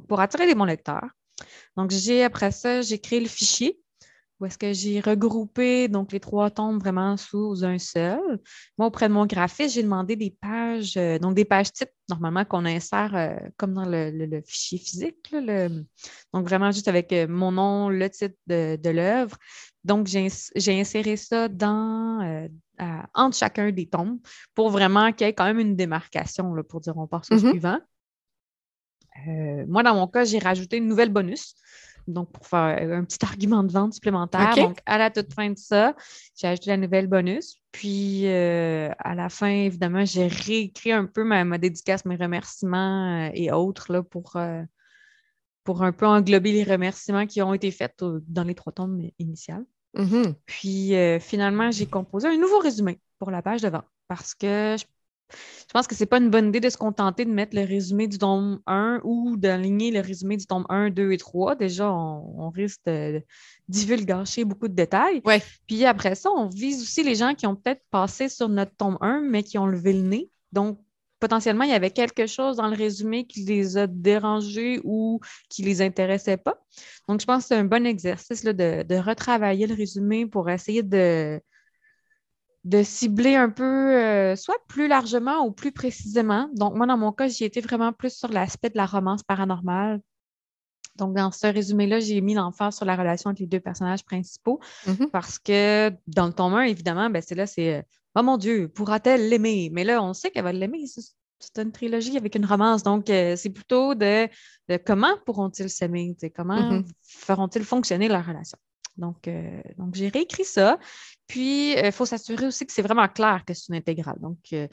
pour 0.08 0.20
attirer 0.20 0.46
des 0.46 0.56
bons 0.56 0.66
lecteurs. 0.66 1.10
Donc, 1.76 1.92
j'ai 1.92 2.24
après 2.24 2.52
ça, 2.52 2.82
j'ai 2.82 3.00
créé 3.00 3.20
le 3.20 3.28
fichier 3.28 3.80
où 4.40 4.46
est-ce 4.46 4.58
que 4.58 4.74
j'ai 4.74 5.00
regroupé 5.00 5.88
donc 5.88 6.12
les 6.12 6.20
trois 6.20 6.50
tombes 6.50 6.80
vraiment 6.80 7.18
sous 7.18 7.64
un 7.64 7.80
seul. 7.80 8.40
Moi, 8.78 8.88
auprès 8.88 9.08
de 9.08 9.14
mon 9.14 9.26
graphiste, 9.26 9.76
j'ai 9.76 9.84
demandé 9.84 10.16
des 10.16 10.32
pages, 10.32 10.48
euh, 10.98 11.20
donc 11.20 11.36
des 11.36 11.46
pages 11.46 11.72
types, 11.72 11.92
normalement 12.10 12.46
qu'on 12.46 12.66
insère 12.66 13.16
euh, 13.16 13.36
comme 13.58 13.74
dans 13.74 13.86
le, 13.86 14.42
fichier 14.46 14.78
physique. 14.78 15.34
donc, 16.34 16.48
vraiment 16.48 16.72
juste 16.72 16.88
avec 16.88 17.12
euh, 17.14 17.28
mon 17.28 17.52
nom, 17.52 17.90
le 17.90 18.10
titre 18.10 18.36
de, 18.48 18.90
l'œuvre. 18.90 19.38
Donc, 19.84 20.08
j'ai 20.08 20.80
inséré 20.80 21.18
ça 21.18 21.48
dans, 21.48 22.50
entre 23.14 23.38
chacun 23.38 23.72
des 23.72 23.88
tombes 23.88 24.20
pour 24.54 24.70
vraiment 24.70 25.12
qu'il 25.14 25.28
y 25.28 25.30
ait 25.30 25.34
quand 25.34 25.46
même 25.46 25.60
une 25.60 25.76
démarcation 25.76 26.54
là, 26.54 26.64
pour 26.64 26.82
dire 26.82 26.98
on 26.98 27.08
passe 27.08 27.32
au 27.32 27.36
mm-hmm. 27.36 27.50
suivant. 27.50 27.80
Euh, 29.28 29.66
moi, 29.68 29.84
dans 29.84 29.96
mon 29.96 30.08
cas, 30.08 30.26
j'ai 30.26 30.40
rajouté 30.40 30.78
une 30.78 30.88
nouvelle 30.88 31.10
bonus. 31.10 31.56
Donc, 32.08 32.32
pour 32.32 32.46
faire 32.48 32.78
un 32.92 33.04
petit 33.04 33.24
argument 33.24 33.64
de 33.64 33.72
vente 33.72 33.94
supplémentaire. 33.94 34.56
Donc, 34.56 34.80
à 34.86 34.98
la 34.98 35.12
toute 35.12 35.34
fin 35.34 35.50
de 35.50 35.58
ça, 35.58 35.96
j'ai 36.36 36.48
ajouté 36.48 36.70
la 36.70 36.78
nouvelle 36.78 37.08
bonus. 37.08 37.62
Puis, 37.72 38.28
euh, 38.28 38.90
à 39.00 39.14
la 39.14 39.30
fin, 39.30 39.50
évidemment, 39.50 40.06
j'ai 40.06 40.28
réécrit 40.28 40.92
un 40.92 41.06
peu 41.06 41.24
ma, 41.24 41.58
dédicace, 41.58 42.06
mes 42.06 42.16
remerciements 42.16 43.28
euh, 43.28 43.32
et 43.34 43.52
autres 43.52 43.92
là, 43.92 44.04
pour, 44.04 44.38
pour 45.64 45.84
un 45.84 45.92
peu 45.92 46.08
englober 46.08 46.52
les 46.52 46.64
remerciements 46.64 47.28
qui 47.28 47.42
ont 47.42 47.54
été 47.54 47.72
faits 47.72 48.04
dans 48.28 48.44
les 48.44 48.56
trois 48.56 48.74
tomes 48.74 49.02
initiales. 49.20 49.66
Mm-hmm. 49.96 50.34
Puis, 50.46 50.94
finalement, 51.20 51.72
j'ai 51.72 51.86
composé 51.86 52.28
un 52.28 52.38
nouveau 52.38 52.60
résumé 52.60 53.00
pour 53.20 53.32
la 53.32 53.42
page 53.42 53.62
de 53.62 53.70
vente 53.70 53.86
parce 54.08 54.34
que 54.34 54.76
je 54.78 54.86
je 55.32 55.74
pense 55.74 55.88
que 55.88 55.96
ce 55.96 56.04
n'est 56.04 56.08
pas 56.08 56.20
une 56.20 56.30
bonne 56.30 56.48
idée 56.48 56.60
de 56.60 56.70
se 56.70 56.78
contenter 56.78 57.26
de 57.26 57.32
mettre 57.32 57.56
le 57.56 57.64
résumé 57.64 58.08
du 58.08 58.18
tome 58.18 58.60
1 58.68 59.02
ou 59.04 59.36
d'aligner 59.36 59.92
le 59.92 60.00
résumé 60.00 60.38
du 60.38 60.46
tome 60.46 60.66
1, 60.70 60.90
2 60.92 61.12
et 61.12 61.18
3. 61.18 61.56
Déjà, 61.56 61.92
on, 61.92 62.50
risque 62.50 62.82
de 62.86 63.22
divulgacher 63.68 64.46
beaucoup 64.46 64.70
de 64.70 64.74
détails. 64.74 65.22
Ouais. 65.26 65.44
Puis 65.68 65.86
après 65.86 66.16
ça, 66.16 66.30
on 66.32 66.48
vise 66.48 66.82
aussi 66.82 67.04
les 67.04 67.16
gens 67.16 67.36
qui 67.36 67.46
ont 67.46 67.56
peut-être 67.56 67.84
passé 67.92 68.30
sur 68.30 68.48
notre 68.48 68.76
tome 68.76 68.98
1, 69.02 69.22
mais 69.22 69.44
qui 69.44 69.58
ont 69.58 69.68
levé 69.68 69.94
le 69.94 70.02
nez. 70.02 70.30
Donc, 70.54 70.80
potentiellement, 71.20 71.66
il 71.66 71.72
y 71.72 71.74
avait 71.74 71.92
quelque 71.92 72.26
chose 72.26 72.58
dans 72.58 72.68
le 72.68 72.76
résumé 72.76 73.28
qui 73.28 73.44
les 73.44 73.78
a 73.78 73.88
dérangés 73.88 74.80
ou 74.86 75.20
qui 75.50 75.64
ne 75.64 75.68
les 75.68 75.82
intéressait 75.82 76.38
pas. 76.38 76.58
Donc, 77.10 77.20
je 77.20 77.26
pense 77.26 77.44
que 77.44 77.48
c'est 77.50 77.56
un 77.56 77.66
bon 77.66 77.86
exercice 77.86 78.44
de 78.44 78.96
retravailler 78.96 79.68
le 79.68 79.76
résumé 79.76 80.26
pour 80.26 80.50
essayer 80.50 80.84
de 80.84 81.42
de 82.64 82.84
cibler 82.84 83.36
un 83.36 83.50
peu, 83.50 83.64
euh, 83.64 84.36
soit 84.36 84.58
plus 84.68 84.88
largement 84.88 85.46
ou 85.46 85.52
plus 85.52 85.72
précisément. 85.72 86.50
Donc, 86.54 86.76
moi, 86.76 86.86
dans 86.86 86.98
mon 86.98 87.12
cas, 87.12 87.28
j'y 87.28 87.46
étais 87.46 87.62
vraiment 87.62 87.94
plus 87.94 88.14
sur 88.14 88.30
l'aspect 88.30 88.70
de 88.70 88.78
la 88.78 88.86
romance 88.86 89.24
paranormale. 89.24 90.02
Donc, 90.96 91.16
dans 91.16 91.32
ce 91.32 91.48
résumé-là, 91.48 92.00
j'ai 92.00 92.20
mis 92.22 92.34
l'emphase 92.34 92.76
sur 92.76 92.86
la 92.86 92.96
relation 92.96 93.30
entre 93.30 93.42
les 93.42 93.48
deux 93.48 93.60
personnages 93.60 94.04
principaux 94.04 94.60
mm-hmm. 94.86 95.10
parce 95.12 95.38
que 95.38 95.92
dans 96.08 96.26
le 96.26 96.34
tome 96.34 96.56
1, 96.56 96.64
évidemment, 96.64 97.10
ben, 97.10 97.22
c'est 97.26 97.36
là, 97.36 97.46
c'est 97.46 97.86
Oh 98.16 98.24
mon 98.24 98.38
Dieu, 98.38 98.68
pourra-t-elle 98.68 99.30
l'aimer? 99.30 99.70
Mais 99.72 99.84
là, 99.84 100.02
on 100.02 100.14
sait 100.14 100.32
qu'elle 100.32 100.44
va 100.44 100.52
l'aimer. 100.52 100.86
C'est 101.40 101.60
une 101.60 101.72
trilogie 101.72 102.18
avec 102.18 102.34
une 102.34 102.46
romance. 102.46 102.82
Donc, 102.82 103.12
euh, 103.12 103.36
c'est 103.36 103.52
plutôt 103.52 103.94
de, 103.94 104.28
comment 104.86 105.16
pourront-ils 105.24 105.70
s'aimer? 105.70 106.18
Comment 106.36 106.80
mm-hmm. 106.80 106.86
feront-ils 107.04 107.64
fonctionner 107.64 108.08
leur 108.08 108.26
relation? 108.26 108.58
Donc, 108.98 109.28
euh, 109.28 109.62
donc 109.78 109.96
j'ai 109.96 110.10
réécrit 110.10 110.46
ça. 110.46 110.80
Puis, 111.28 111.74
il 111.74 111.78
euh, 111.78 111.92
faut 111.92 112.06
s'assurer 112.06 112.48
aussi 112.48 112.66
que 112.66 112.74
c'est 112.74 112.82
vraiment 112.82 113.08
clair 113.08 113.44
que 113.46 113.54
c'est 113.54 113.70
une 113.70 113.76
intégrale. 113.76 114.18
Donc, 114.20 114.38
euh, 114.54 114.68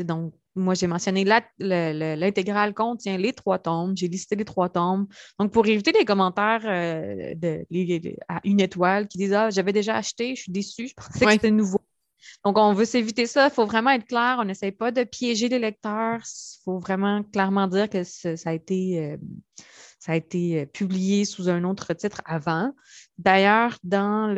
donc 0.00 0.34
moi, 0.54 0.74
j'ai 0.74 0.86
mentionné 0.86 1.24
l'intégrale 1.58 2.74
contient 2.74 3.16
les 3.16 3.32
trois 3.32 3.58
tombes. 3.58 3.96
J'ai 3.96 4.08
listé 4.08 4.36
les 4.36 4.44
trois 4.44 4.68
tombes. 4.68 5.06
Donc, 5.38 5.52
pour 5.52 5.66
éviter 5.66 5.92
les 5.92 6.04
commentaires 6.04 6.62
de, 6.62 7.64
à 8.28 8.40
une 8.44 8.60
étoile 8.60 9.06
qui 9.08 9.18
disent 9.18 9.32
Ah, 9.32 9.50
j'avais 9.50 9.72
déjà 9.72 9.96
acheté, 9.96 10.34
je 10.34 10.42
suis 10.42 10.52
déçue, 10.52 10.88
je 10.88 10.94
pensais 10.94 11.24
que 11.24 11.32
c'était 11.32 11.50
nouveau. 11.50 11.80
Donc, 12.44 12.58
on 12.58 12.72
veut 12.72 12.84
s'éviter 12.84 13.26
ça. 13.26 13.46
Il 13.46 13.50
faut 13.50 13.66
vraiment 13.66 13.90
être 13.90 14.06
clair. 14.06 14.36
On 14.40 14.44
n'essaye 14.44 14.72
pas 14.72 14.90
de 14.92 15.04
piéger 15.04 15.48
les 15.48 15.58
lecteurs. 15.58 16.20
Il 16.20 16.62
faut 16.64 16.78
vraiment 16.78 17.22
clairement 17.22 17.66
dire 17.66 17.88
que 17.88 18.04
ça 18.04 18.36
a 18.44 18.52
été 18.52 19.18
ça 20.00 20.12
a 20.12 20.16
été 20.16 20.64
publié 20.64 21.26
sous 21.26 21.50
un 21.50 21.62
autre 21.62 21.92
titre 21.92 22.22
avant. 22.24 22.72
D'ailleurs, 23.18 23.78
dans 23.84 24.34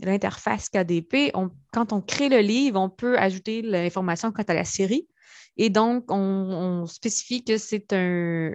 l'interface 0.00 0.68
KDP, 0.68 1.32
quand 1.72 1.94
on 1.94 2.02
crée 2.02 2.28
le 2.28 2.40
livre, 2.40 2.78
on 2.78 2.90
peut 2.90 3.18
ajouter 3.18 3.62
l'information 3.62 4.32
quant 4.32 4.42
à 4.42 4.54
la 4.54 4.66
série. 4.66 5.08
Et 5.56 5.70
donc, 5.70 6.10
on, 6.10 6.84
spécifie 6.86 7.42
que 7.42 7.56
c'est 7.56 7.92
un, 7.94 8.52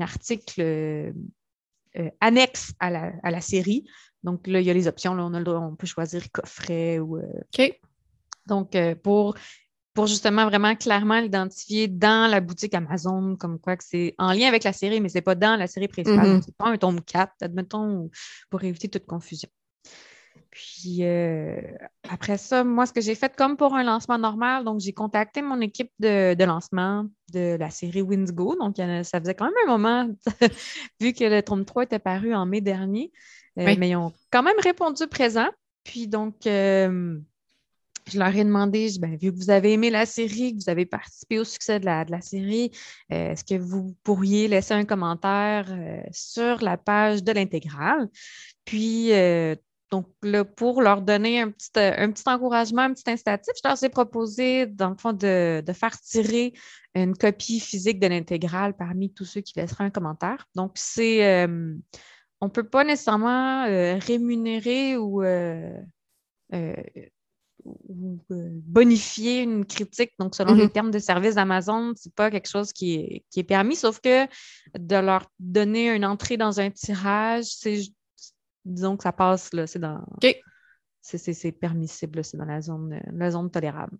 article 0.00 1.12
annexe 2.20 2.72
à 2.80 2.90
la, 2.90 3.40
série. 3.40 3.84
Donc 4.22 4.46
là, 4.46 4.60
il 4.60 4.66
y 4.66 4.70
a 4.70 4.74
les 4.74 4.88
options. 4.88 5.12
on, 5.12 5.76
peut 5.76 5.86
choisir 5.86 6.30
coffret 6.32 6.98
ou. 6.98 7.18
OK. 7.18 7.80
Donc, 8.46 8.76
pour 9.02 9.36
pour 9.98 10.06
justement 10.06 10.46
vraiment 10.46 10.76
clairement 10.76 11.18
l'identifier 11.18 11.88
dans 11.88 12.30
la 12.30 12.40
boutique 12.40 12.72
Amazon, 12.72 13.34
comme 13.34 13.58
quoi 13.58 13.76
que 13.76 13.82
c'est 13.82 14.14
en 14.16 14.32
lien 14.32 14.46
avec 14.46 14.62
la 14.62 14.72
série, 14.72 15.00
mais 15.00 15.08
ce 15.08 15.14
n'est 15.16 15.22
pas 15.22 15.34
dans 15.34 15.56
la 15.58 15.66
série 15.66 15.88
principale. 15.88 16.24
Ce 16.24 16.30
mm-hmm. 16.30 16.42
C'est 16.44 16.56
pas 16.56 16.68
un 16.68 16.78
tome 16.78 17.00
4, 17.00 17.32
admettons, 17.40 18.08
pour 18.48 18.62
éviter 18.62 18.88
toute 18.88 19.06
confusion. 19.06 19.48
Puis 20.58 21.04
euh, 21.04 21.56
après 22.08 22.36
ça, 22.36 22.64
moi, 22.64 22.84
ce 22.84 22.92
que 22.92 23.00
j'ai 23.00 23.14
fait 23.14 23.36
comme 23.36 23.56
pour 23.56 23.76
un 23.76 23.84
lancement 23.84 24.18
normal, 24.18 24.64
donc 24.64 24.80
j'ai 24.80 24.92
contacté 24.92 25.40
mon 25.40 25.60
équipe 25.60 25.92
de, 26.00 26.44
lancement 26.44 27.06
de 27.32 27.56
la 27.56 27.70
série 27.70 28.02
Windsgo. 28.02 28.56
Donc, 28.56 28.74
ça 28.78 29.20
faisait 29.20 29.36
quand 29.36 29.44
même 29.44 29.54
un 29.68 29.78
moment, 29.78 30.10
vu 31.00 31.12
que 31.12 31.22
le 31.22 31.42
tome 31.42 31.64
3 31.64 31.84
était 31.84 32.00
paru 32.00 32.34
en 32.34 32.44
mai 32.44 32.60
dernier. 32.60 33.12
Euh, 33.56 33.72
mais 33.78 33.90
ils 33.90 33.96
ont 33.96 34.12
quand 34.32 34.42
même 34.42 34.58
répondu 34.58 35.06
présent. 35.06 35.48
Puis 35.84 36.08
donc, 36.08 36.44
euh, 36.48 37.20
je 38.08 38.18
leur 38.18 38.34
ai 38.34 38.42
demandé, 38.42 38.90
ben, 38.98 39.16
vu 39.16 39.30
que 39.30 39.36
vous 39.36 39.50
avez 39.50 39.74
aimé 39.74 39.90
la 39.90 40.06
série, 40.06 40.56
que 40.56 40.64
vous 40.64 40.70
avez 40.70 40.86
participé 40.86 41.38
au 41.38 41.44
succès 41.44 41.78
de 41.78 41.84
la, 41.84 42.04
de 42.04 42.10
la 42.10 42.20
série, 42.20 42.72
euh, 43.12 43.30
est-ce 43.30 43.44
que 43.44 43.54
vous 43.54 43.94
pourriez 44.02 44.48
laisser 44.48 44.74
un 44.74 44.84
commentaire 44.84 45.66
euh, 45.70 46.00
sur 46.10 46.60
la 46.62 46.76
page 46.76 47.22
de 47.22 47.30
l'intégrale? 47.30 48.08
Puis, 48.64 49.12
euh, 49.12 49.54
donc 49.90 50.06
là, 50.22 50.44
pour 50.44 50.82
leur 50.82 51.02
donner 51.02 51.40
un 51.40 51.50
petit, 51.50 51.70
un 51.76 52.10
petit 52.10 52.24
encouragement, 52.26 52.82
un 52.82 52.94
petit 52.94 53.10
incitatif, 53.10 53.54
je 53.56 53.68
leur 53.68 53.82
ai 53.82 53.88
proposé, 53.88 54.66
dans 54.66 54.90
le 54.90 54.96
fond, 54.96 55.12
de, 55.12 55.62
faire 55.72 55.98
tirer 56.00 56.52
une 56.94 57.16
copie 57.16 57.60
physique 57.60 57.98
de 57.98 58.06
l'intégrale 58.06 58.74
parmi 58.76 59.12
tous 59.12 59.24
ceux 59.24 59.40
qui 59.40 59.54
laisseraient 59.56 59.84
un 59.84 59.90
commentaire. 59.90 60.46
Donc, 60.54 60.72
c'est, 60.74 61.46
on 61.46 62.46
ne 62.46 62.50
peut 62.50 62.68
pas 62.68 62.84
nécessairement 62.84 63.64
rémunérer 63.98 64.96
ou 64.96 65.22
ou 67.64 68.18
euh, 68.30 68.50
bonifier 68.66 69.42
une 69.42 69.64
critique, 69.64 70.12
donc 70.18 70.34
selon 70.34 70.54
les 70.54 70.64
mhm. 70.64 70.70
termes 70.70 70.90
de 70.90 70.98
service 70.98 71.34
d'Amazon, 71.34 71.92
ce 71.96 72.08
n'est 72.08 72.12
pas 72.14 72.30
quelque 72.30 72.48
chose 72.48 72.72
qui 72.72 73.22
est, 73.34 73.42
permis, 73.44 73.76
sauf 73.76 74.00
que 74.00 74.26
de 74.78 74.96
leur 74.96 75.30
donner 75.38 75.90
une 75.94 76.04
entrée 76.04 76.36
dans 76.36 76.60
un 76.60 76.70
tirage, 76.70 77.44
c'est 77.44 77.82
disons 78.68 78.96
que 78.96 79.02
ça 79.02 79.12
passe, 79.12 79.52
là, 79.52 79.66
c'est 79.66 79.78
dans. 79.78 80.04
C'est 81.00 81.52
permissible, 81.52 82.22
c'est 82.22 82.36
dans 82.36 82.44
la 82.44 82.60
zone, 82.60 83.00
la 83.12 83.30
zone 83.30 83.50
tolérable. 83.50 83.96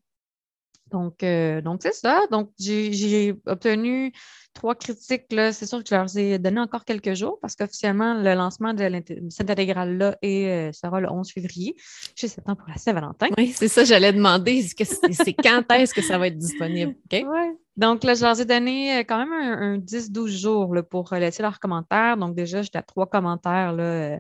Donc, 0.91 1.23
euh, 1.23 1.61
donc 1.61 1.81
c'est 1.83 1.95
ça. 1.95 2.23
Donc, 2.31 2.51
j'ai 2.59 3.35
obtenu 3.47 4.13
trois 4.55 4.75
critiques. 4.75 5.25
C'est 5.29 5.67
sûr 5.67 5.83
que 5.83 5.89
je 5.89 5.95
leur 5.95 6.17
ai 6.17 6.39
donné 6.39 6.61
encore 6.61 6.85
quelques 6.85 7.15
jours 7.15 7.39
parce 7.41 7.55
qu'officiellement, 7.55 8.15
le 8.15 8.35
lancement 8.35 8.75
de 8.75 8.89
cette 9.31 9.51
intégrale-là 9.51 10.17
euh, 10.25 10.73
sera 10.73 11.01
le 11.01 11.11
11 11.11 11.31
février. 11.31 11.77
J'ai 12.17 12.29
7 12.29 12.49
ans 12.49 12.57
pour 12.57 12.69
la 12.69 12.77
Saint-Valentin. 12.77 13.29
Oui, 13.37 13.53
c'est 13.55 13.69
ça, 13.69 13.85
j'allais 13.85 14.13
demander. 14.13 14.63
C'est 14.63 15.35
quand 15.35 15.71
est-ce 15.73 15.95
que 15.95 16.03
ça 16.03 16.19
va 16.19 16.29
être 16.29 16.39
disponible? 16.39 16.95
Donc, 17.77 18.03
là, 18.03 18.15
je 18.15 18.25
leur 18.25 18.41
ai 18.41 18.45
donné 18.45 18.99
euh, 18.99 19.05
quand 19.07 19.19
même 19.19 19.33
un, 19.33 19.79
10-12 19.79 20.27
jours 20.29 20.75
pour 20.91 21.15
laisser 21.15 21.43
leurs 21.43 21.61
commentaires. 21.61 22.17
Donc, 22.17 22.35
déjà, 22.35 22.63
j'étais 22.63 22.79
à 22.79 22.83
trois 22.83 23.07
commentaires. 23.07 23.73
Là, 23.73 23.85
euh, 23.85 24.19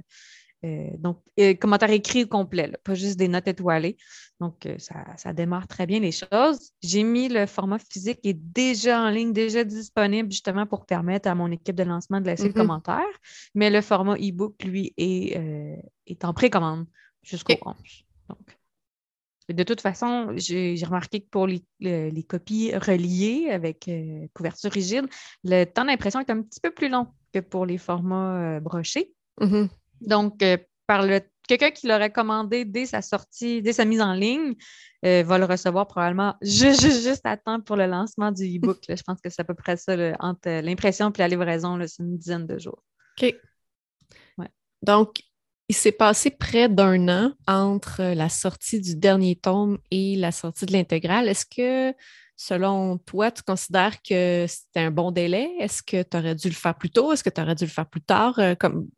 donc, 0.62 1.21
euh, 1.38 1.55
commentaire 1.55 1.91
écrit 1.91 2.29
complet, 2.29 2.73
pas 2.83 2.95
juste 2.95 3.17
des 3.17 3.29
notes 3.29 3.47
étoilées. 3.47 3.97
Donc, 4.41 4.67
euh, 4.67 4.77
ça, 4.79 5.33
démarre 5.33 5.69
très 5.69 5.87
bien 5.87 6.00
les 6.00 6.11
choses. 6.11 6.73
J'ai 6.83 7.05
mis 7.05 7.29
le 7.29 7.47
format 7.47 7.79
physique 7.79 8.21
qui 8.23 8.31
est 8.31 8.41
déjà 8.41 9.00
en 9.03 9.11
ligne, 9.11 9.33
déjà 9.33 9.62
disponible 9.62 10.31
justement 10.31 10.67
pour 10.67 10.85
permettre 10.85 11.29
à 11.29 11.35
mon 11.35 11.50
équipe 11.50 11.77
de 11.77 11.85
lancement 11.85 12.21
de 12.21 12.27
laisser 12.27 12.45
le 12.45 12.50
mm-hmm. 12.50 12.55
commentaire. 12.55 13.21
Mais 13.55 13.71
le 13.71 13.81
format 13.81 14.17
e-book, 14.17 14.62
lui, 14.65 14.93
est, 14.97 15.41
est 16.07 16.25
en 16.25 16.35
précommande 16.35 16.87
jusqu'au 17.23 17.55
11. 17.65 17.75
Donc, 18.29 18.59
de 19.49 19.62
toute 19.62 19.81
façon, 19.81 20.33
j'ai 20.35 20.77
remarqué 20.85 21.21
que 21.21 21.29
pour 21.31 21.47
les, 21.47 21.62
copies 22.29 22.75
reliées 22.77 23.49
avec 23.50 23.88
couverture 24.35 24.73
rigide, 24.73 25.07
le 25.45 25.65
temps 25.65 25.85
d'impression 25.85 26.21
est 26.21 26.31
un 26.31 26.43
petit 26.43 26.61
peu 26.61 26.71
plus 26.71 26.88
long 26.88 27.07
que 27.33 27.38
pour 27.38 27.65
les 27.65 27.79
formats 27.79 28.61
brochés. 28.61 29.12
Mm-hmm. 29.41 29.69
Donc, 30.00 30.43
euh, 30.43 30.57
par 30.87 31.02
le 31.02 31.21
quelqu'un 31.49 31.71
qui 31.71 31.88
l'aurait 31.88 32.12
commandé 32.12 32.64
dès 32.64 32.87
sa 32.87 33.00
sortie, 33.02 33.62
dès 33.62 33.73
sa 33.73 33.85
mise 33.85 34.02
en 34.02 34.12
ligne, 34.12 34.55
euh, 35.05 35.23
va 35.25 35.38
le 35.38 35.47
recevoir 35.47 35.87
probablement 35.87 36.35
juste, 36.43 36.83
juste, 36.83 37.25
à 37.25 37.37
temps 37.37 37.61
pour 37.61 37.76
le 37.76 37.87
lancement 37.87 38.31
du 38.31 38.45
e-book. 38.45 38.78
Je 38.88 39.02
pense 39.02 39.21
que 39.21 39.31
c'est 39.31 39.40
à 39.40 39.45
peu 39.45 39.55
près 39.55 39.76
ça, 39.76 39.95
entre 40.21 40.61
l'impression 40.61 41.11
et 41.11 41.19
la 41.19 41.28
livraison, 41.28 41.78
c'est 41.87 42.02
une 42.02 42.19
dizaine 42.19 42.47
de 42.47 42.59
jours. 42.59 42.83
OK. 43.21 43.35
Donc, 44.83 45.23
il 45.69 45.75
s'est 45.75 45.93
passé 45.93 46.31
près 46.31 46.69
d'un 46.69 47.09
an 47.09 47.33
entre 47.47 48.02
la 48.14 48.28
sortie 48.28 48.81
du 48.81 48.97
dernier 48.97 49.37
tome 49.37 49.78
et 49.90 50.17
la 50.17 50.33
sortie 50.33 50.67
de 50.67 50.73
l'intégrale. 50.73 51.28
Est-ce 51.28 51.45
que, 51.45 51.97
selon 52.37 52.99
toi, 52.99 53.31
tu 53.31 53.43
considères 53.43 54.00
que 54.02 54.47
c'était 54.49 54.81
un 54.81 54.90
bon 54.90 55.11
délai? 55.11 55.50
Est-ce 55.59 55.83
que 55.83 56.02
tu 56.02 56.17
aurais 56.17 56.35
dû 56.35 56.49
le 56.49 56.55
faire 56.55 56.76
plus 56.76 56.90
tôt? 56.90 57.12
Est-ce 57.12 57.25
que 57.25 57.31
tu 57.31 57.40
aurais 57.40 57.55
dû 57.55 57.64
le 57.64 57.71
faire 57.71 57.88
plus 57.88 58.00
tard? 58.00 58.38
Euh, 58.38 58.55
comme, 58.55 58.88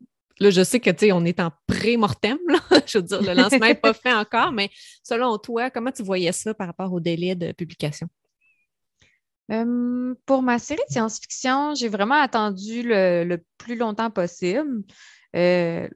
Là, 0.41 0.49
je 0.49 0.63
sais 0.63 0.79
que 0.79 0.89
tu 0.89 1.11
on 1.11 1.23
est 1.23 1.39
en 1.39 1.51
pré-mortem, 1.67 2.39
je 2.87 2.97
veux 2.97 3.03
dire, 3.03 3.21
le 3.21 3.39
lancement 3.39 3.67
n'est 3.67 3.75
pas 3.75 3.93
fait 3.93 4.11
encore, 4.11 4.51
mais 4.51 4.71
selon 5.03 5.37
toi, 5.37 5.69
comment 5.69 5.91
tu 5.91 6.01
voyais 6.01 6.31
ça 6.31 6.55
par 6.55 6.65
rapport 6.65 6.91
au 6.91 6.99
délai 6.99 7.35
de 7.35 7.51
publication? 7.51 8.07
Pour 10.25 10.41
ma 10.41 10.57
série 10.57 10.81
de 10.89 10.93
science-fiction, 10.93 11.75
j'ai 11.75 11.89
vraiment 11.89 12.19
attendu 12.19 12.81
le, 12.83 13.37
plus 13.59 13.75
longtemps 13.75 14.09
possible. 14.09 14.81
Euh, 15.35 15.87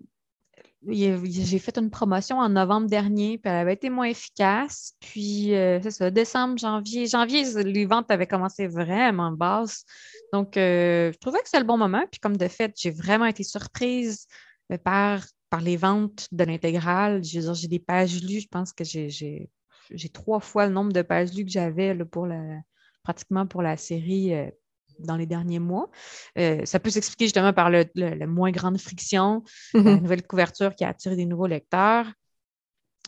j'ai 0.88 1.60
fait 1.60 1.78
une 1.78 1.90
promotion 1.90 2.38
en 2.40 2.50
novembre 2.50 2.88
dernier, 2.88 3.38
puis 3.38 3.52
elle 3.52 3.58
avait 3.58 3.74
été 3.74 3.90
moins 3.90 4.06
efficace. 4.06 4.94
Puis, 5.00 5.54
euh, 5.56 5.80
c'est 5.82 5.92
ça, 5.92 6.12
décembre, 6.12 6.58
janvier. 6.58 7.08
Janvier, 7.08 7.44
les 7.64 7.86
ventes 7.86 8.12
avaient 8.12 8.28
commencé 8.28 8.68
vraiment 8.68 9.32
basses. 9.32 9.86
Donc, 10.34 10.58
euh, 10.58 11.12
je 11.12 11.18
trouvais 11.18 11.40
que 11.40 11.46
c'était 11.46 11.60
le 11.60 11.66
bon 11.66 11.78
moment. 11.78 12.04
Puis, 12.12 12.20
comme 12.20 12.38
de 12.38 12.48
fait, 12.48 12.74
j'ai 12.78 12.92
vraiment 12.92 13.26
été 13.26 13.44
surprise 13.44 14.28
euh, 14.72 14.78
par, 14.78 15.24
par 15.50 15.62
les 15.62 15.78
ventes 15.78 16.28
de 16.32 16.44
l'intégrale. 16.44 17.24
J'ai 17.24 17.68
des 17.68 17.80
pages 17.80 18.22
lues. 18.24 18.42
Je 18.42 18.48
pense 18.48 18.74
que 18.74 18.84
j'ai 18.84 19.50
trois 20.14 20.40
fois 20.40 20.68
le 20.68 20.74
nombre 20.74 20.94
de 20.94 21.02
pages 21.02 21.34
lues 21.34 21.46
que 21.46 21.52
j'avais 21.52 21.96
pour 22.06 22.28
la, 22.28 22.42
pratiquement 23.04 23.48
pour 23.48 23.62
la 23.62 23.78
série 23.78 24.34
dans 25.00 25.18
les 25.18 25.26
derniers 25.26 25.60
mois. 25.60 25.90
Euh, 26.38 26.62
ça 26.66 26.80
peut 26.80 26.90
s'expliquer 26.90 27.26
justement 27.26 27.54
par 27.54 27.70
le, 27.70 27.86
moins 28.26 28.52
grande 28.52 28.80
friction, 28.80 29.44
la 29.74 29.82
mhm. 29.82 30.02
nouvelle 30.02 30.26
couverture 30.26 30.76
qui 30.76 30.84
a 30.84 30.90
attiré 30.90 31.16
des 31.16 31.26
nouveaux 31.26 31.48
lecteurs. 31.48 32.08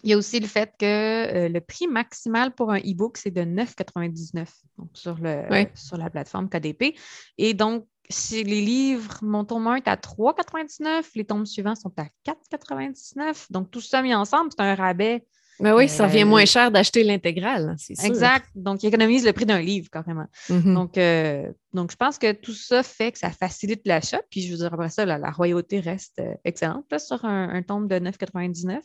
Il 0.03 0.12
y 0.12 0.13
a 0.13 0.17
aussi 0.17 0.39
le 0.39 0.48
fait 0.48 0.74
que 0.79 0.86
euh, 0.86 1.50
le 1.50 1.60
prix 1.60 1.88
maximal 1.88 2.53
pour 2.53 2.72
un 2.72 2.77
e-book, 2.77 3.17
c'est 3.17 3.32
de 3.32 3.41
9,99 3.41 4.48
sur, 4.94 5.17
le, 5.20 5.65
sur 5.74 5.98
la 5.98 6.10
plateforme 6.10 6.50
KDP. 6.50 6.96
Et 7.39 7.53
donc, 7.56 7.88
si 8.10 8.44
les 8.44 8.62
livres, 8.62 9.17
mon 9.22 9.44
tome 9.44 9.67
1 9.67 9.75
est 9.75 9.88
à 9.88 9.96
3,99, 9.96 11.03
les 11.15 11.25
tomes 11.25 11.46
suivants 11.46 11.75
sont 11.75 11.91
à 11.98 12.06
4,99. 12.25 13.51
Donc, 13.51 13.72
tout 13.72 13.82
ça 13.82 14.01
mis 14.01 14.13
ensemble, 14.13 14.51
c'est 14.56 14.63
un 14.63 14.75
rabais 14.75 15.25
mais 15.60 15.72
oui, 15.72 15.90
ça 15.90 16.08
revient 16.08 16.24
moins 16.24 16.44
euh, 16.44 16.46
cher 16.46 16.72
d'acheter 16.72 17.04
l'intégrale, 17.04 17.76
c'est 17.78 17.96
sûr. 17.96 18.06
Exact. 18.06 18.48
Donc, 18.56 18.84
il 18.84 18.88
économise 18.88 19.26
le 19.26 19.34
prix 19.34 19.46
d'un 19.46 19.60
livre, 19.60 19.90
carrément. 19.90 20.28
Mm-hmm. 20.50 20.74
donc, 20.74 20.98
euh, 20.98 21.52
donc, 21.74 21.92
je 21.92 21.96
pense 21.96 22.18
que 22.18 22.32
tout 22.32 22.54
ça 22.54 22.84
fait 22.84 23.12
que 23.12 23.18
ça 23.18 23.32
facilite 23.32 23.82
l'achat. 23.86 24.22
Puis, 24.30 24.42
je 24.42 24.52
veux 24.52 24.58
dire, 24.58 24.74
après 24.74 24.90
ça, 24.90 25.06
la, 25.06 25.32
royauté 25.32 25.80
reste 25.80 26.20
euh, 26.20 26.36
excellente 26.44 26.86
là, 26.92 27.00
sur 27.00 27.26
un, 27.26 27.50
un 27.50 27.62
tome 27.64 27.88
de 27.88 27.96
9,99. 27.96 28.82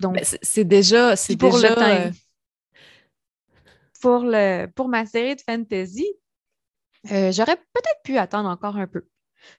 donc, 0.00 0.18
c'est 0.42 0.64
déjà. 0.64 1.16
C'est 1.16 1.36
pour 1.36 1.56
le 1.56 1.74
temps. 1.74 2.12
Pour, 4.00 4.20
le, 4.24 4.66
pour 4.66 4.88
ma 4.88 5.06
série 5.06 5.34
de 5.34 5.40
fantasy, 5.40 6.06
j'aurais 7.04 7.56
peut-être 7.56 8.02
pu 8.04 8.16
attendre 8.18 8.48
encore 8.48 8.76
un 8.76 8.86
peu. 8.86 9.04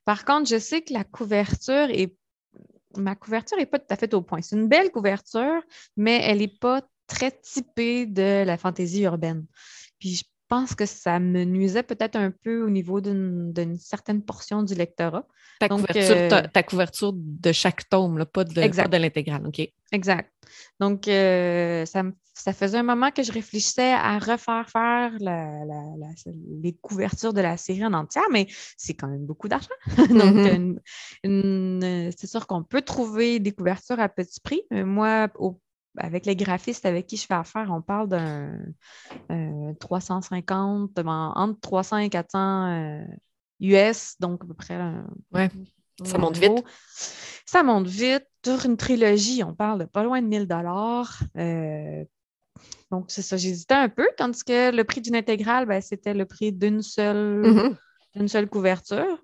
Par 0.06 0.25
contre, 0.25 0.50
je 0.50 0.60
sais 0.60 0.82
que 0.82 0.94
la 0.94 1.03
couverture 1.03 1.89
est. 1.89 2.15
Ma 2.96 3.15
couverture 3.15 3.58
n'est 3.58 3.65
pas 3.65 3.79
tout 3.79 3.91
à 3.94 3.96
fait 3.96 4.13
au 4.13 4.22
point. 4.22 4.41
C'est 4.41 4.56
une 4.56 4.67
belle 4.67 4.91
couverture, 4.91 5.62
mais 5.98 6.20
elle 6.24 6.39
n'est 6.39 6.48
pas 6.48 6.82
très 7.06 7.32
typée 7.32 8.06
de 8.06 8.44
la 8.44 8.58
fantaisie 8.58 9.03
urbaine. 9.03 9.46
Puis 10.00 10.15
je 10.15 10.24
pense 10.48 10.74
que 10.74 10.86
ça 10.86 11.20
me 11.20 11.44
nuisait 11.44 11.84
peut-être 11.84 12.15
un 12.15 12.32
peu 12.32 12.63
au 12.63 12.70
niveau 12.70 13.01
d'une 13.01 13.77
certaine 13.77 14.24
portion 14.24 14.63
du 14.63 14.74
lectorat. 14.74 15.27
Ta, 15.60 15.70
couverture, 15.70 16.15
euh, 16.17 16.41
ta, 16.53 16.63
couverture 16.63 17.12
de 17.13 17.51
chaque 17.51 17.88
tome, 17.89 18.24
pas 18.25 18.44
de, 18.44 18.53
de 18.53 18.98
l'intégrale, 18.98 19.46
OK? 19.48 19.62
Exact. 19.91 20.32
Donc, 20.79 21.08
euh, 21.08 21.86
ça, 21.86 22.03
ça, 22.34 22.53
faisait 22.53 22.77
un 22.77 22.84
moment 22.84 23.12
que 23.12 23.24
je 23.24 23.32
réfléchissais 23.32 23.94
à 23.94 24.20
refaire 24.20 24.70
faire 24.70 25.12
les 26.36 26.74
couvertures 26.82 27.34
de 27.34 27.41
la 27.41 27.58
série 27.58 27.86
en 27.86 27.94
entière, 27.94 28.25
mais 28.32 28.48
c'est 28.77 28.94
quand 28.94 29.08
même 29.08 29.25
beaucoup 29.25 29.48
d'argent. 29.48 29.70
Donc, 29.98 30.79
mm-hmm. 31.24 32.13
c'est 32.17 32.27
sûr 32.27 32.48
qu'on 32.48 32.63
peut 32.63 32.82
trouver 32.82 33.39
des 33.39 33.51
couvertures 33.51 34.00
à 34.00 34.10
petit 34.10 34.39
prix. 34.39 34.62
Moi, 34.72 35.29
avec 35.98 36.25
les 36.25 36.36
graphistes 36.36 36.86
avec 36.86 37.08
qui 37.08 37.17
je 37.17 37.25
fais 37.25 37.34
affaire, 37.34 37.70
on 37.72 37.82
parle 37.82 38.08
d'un 38.08 38.60
350, 39.79 41.00
entre 41.00 41.60
300 41.60 41.98
et 41.98 42.10
400 42.10 43.03
US, 43.60 44.15
donc 44.20 44.44
à 44.44 44.48
peu 44.48 44.53
près. 44.53 44.77
ouais, 45.34 45.50
ça 46.04 46.18
monte 46.18 46.38
vite. 46.38 46.63
Ça 47.46 47.63
monte 47.63 47.88
vite. 47.88 48.25
Sur 48.46 48.66
une 48.66 48.77
trilogie, 48.77 49.44
on 49.44 49.54
parle 49.54 49.80
de 49.80 49.86
pas 49.86 50.04
loin 50.04 50.22
de 50.22 50.27
1000 50.27 50.48
dollars. 50.48 51.20
Euh, 51.38 52.06
donc, 52.92 53.06
c'est 53.10 53.22
ça, 53.22 53.36
j'hésitais 53.36 53.74
un 53.74 53.89
peu, 53.89 54.08
tandis 54.16 54.44
que 54.44 54.72
le 54.72 54.84
prix 54.86 55.01
d'une 55.01 55.16
intégrale, 55.16 55.66
ben, 55.66 55.82
c'était 55.82 56.13
le 56.13 56.25
prix 56.25 56.54
d'une 56.54 56.82
seule, 56.82 57.75
mm-hmm. 58.16 58.27
seule 58.27 58.48
couverture. 58.48 59.22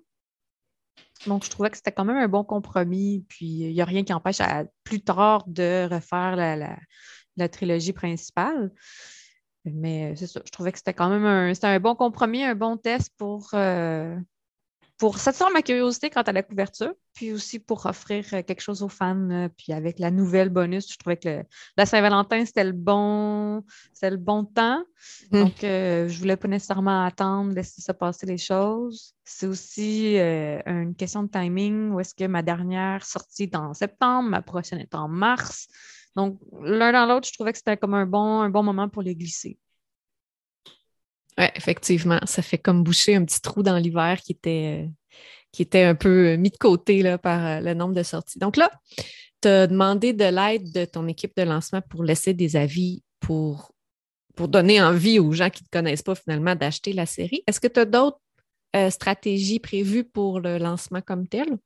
Donc, 1.26 1.44
je 1.44 1.50
trouvais 1.50 1.70
que 1.70 1.76
c'était 1.76 1.92
quand 1.92 2.04
même 2.04 2.18
un 2.18 2.28
bon 2.28 2.44
compromis. 2.44 3.24
Puis, 3.28 3.46
il 3.46 3.72
n'y 3.72 3.80
a 3.80 3.86
rien 3.86 4.04
qui 4.04 4.12
empêche 4.12 4.40
à, 4.40 4.64
plus 4.84 5.00
tard 5.00 5.44
de 5.46 5.88
refaire 5.90 6.36
la, 6.36 7.48
trilogie 7.48 7.94
principale. 7.94 8.72
Mais 9.64 10.14
c'est 10.16 10.26
ça, 10.26 10.42
je 10.44 10.50
trouvais 10.50 10.72
que 10.72 10.78
c'était 10.78 10.92
quand 10.92 11.08
même 11.08 11.24
un, 11.24 11.52
un 11.62 11.80
bon 11.80 11.94
compromis, 11.94 12.44
un 12.44 12.54
bon 12.54 12.76
test 12.76 13.10
pour, 13.16 13.48
euh, 13.54 14.14
pour 15.04 15.18
satisfaire 15.18 15.50
ma 15.50 15.60
curiosité 15.60 16.08
quant 16.08 16.22
à 16.22 16.32
la 16.32 16.42
couverture, 16.42 16.94
puis 17.12 17.30
aussi 17.30 17.58
pour 17.58 17.84
offrir 17.84 18.24
euh, 18.32 18.42
quelque 18.42 18.62
chose 18.62 18.82
aux 18.82 18.88
fans. 18.88 19.28
Euh, 19.30 19.50
puis 19.54 19.74
avec 19.74 19.98
la 19.98 20.10
nouvelle 20.10 20.48
bonus, 20.48 20.90
je 20.90 20.96
trouvais 20.96 21.18
que 21.18 21.42
la 21.76 21.84
Saint-Valentin, 21.84 22.46
c'était 22.46 22.64
le 22.64 22.72
bon, 22.72 23.62
le 24.00 24.16
bon 24.16 24.46
temps. 24.46 24.82
Hmm. 25.30 25.42
Donc, 25.42 25.62
euh, 25.62 26.08
je 26.08 26.14
ne 26.14 26.18
voulais 26.20 26.38
pas 26.38 26.48
nécessairement 26.48 27.04
attendre, 27.04 27.54
laisser 27.54 27.82
ça 27.82 27.92
passer 27.92 28.24
les 28.24 28.38
choses. 28.38 29.14
C'est 29.26 29.46
aussi 29.46 30.16
une 30.16 30.94
question 30.96 31.24
de 31.24 31.28
timing, 31.28 31.90
où 31.90 32.00
est-ce 32.00 32.14
que 32.14 32.24
ma 32.24 32.40
dernière 32.40 33.04
sortie 33.04 33.42
est 33.42 33.56
en 33.56 33.74
septembre, 33.74 34.30
ma 34.30 34.40
prochaine 34.40 34.78
est 34.78 34.94
en 34.94 35.06
mars. 35.06 35.66
Donc, 36.16 36.38
l'un 36.62 36.92
dans 36.92 37.04
l'autre, 37.04 37.28
je 37.28 37.34
trouvais 37.34 37.52
que 37.52 37.58
c'était 37.58 37.76
comme 37.76 37.92
un 37.92 38.06
bon, 38.06 38.40
un 38.40 38.48
bon 38.48 38.62
moment 38.62 38.88
pour 38.88 39.02
les 39.02 39.14
glisser. 39.14 39.58
Oui, 41.38 41.46
effectivement. 41.54 42.20
Ça 42.24 42.42
fait 42.42 42.58
comme 42.58 42.84
boucher 42.84 43.16
un 43.16 43.24
petit 43.24 43.40
trou 43.40 43.62
dans 43.62 43.76
l'hiver 43.76 44.20
qui 44.20 44.32
était, 44.32 44.88
était 45.58 45.82
un 45.82 45.94
peu 45.94 46.36
mis 46.36 46.50
de 46.50 46.56
côté 46.56 47.16
par 47.18 47.44
euh, 47.44 47.60
le 47.60 47.74
nombre 47.74 47.94
de 47.94 48.02
sorties. 48.02 48.38
Donc 48.38 48.56
là, 48.56 48.70
tu 49.40 49.48
as 49.48 49.66
demandé 49.66 50.12
de 50.12 50.24
l'aide 50.24 50.72
de 50.72 50.84
ton 50.84 51.06
équipe 51.08 51.36
de 51.36 51.42
lancement 51.42 51.82
pour 51.82 52.04
laisser 52.04 52.34
des 52.34 52.56
avis 52.56 53.02
pour, 53.20 53.72
donner 54.36 54.82
envie 54.82 55.18
aux 55.18 55.32
gens 55.32 55.50
qui 55.50 55.62
ne 55.62 55.66
te 55.66 55.70
connaissent 55.70 56.02
pas 56.02 56.14
finalement 56.14 56.54
d'acheter 56.54 56.92
la 56.92 57.06
série. 57.06 57.42
Est-ce 57.46 57.60
que 57.60 57.68
tu 57.68 57.80
as 57.80 57.84
d'autres 57.84 58.20
euh, 58.74 58.90
stratégies 58.90 59.60
prévues 59.60 60.04
pour 60.04 60.40
le 60.40 60.58
lancement 60.58 61.00
comme 61.00 61.28
tel? 61.28 61.58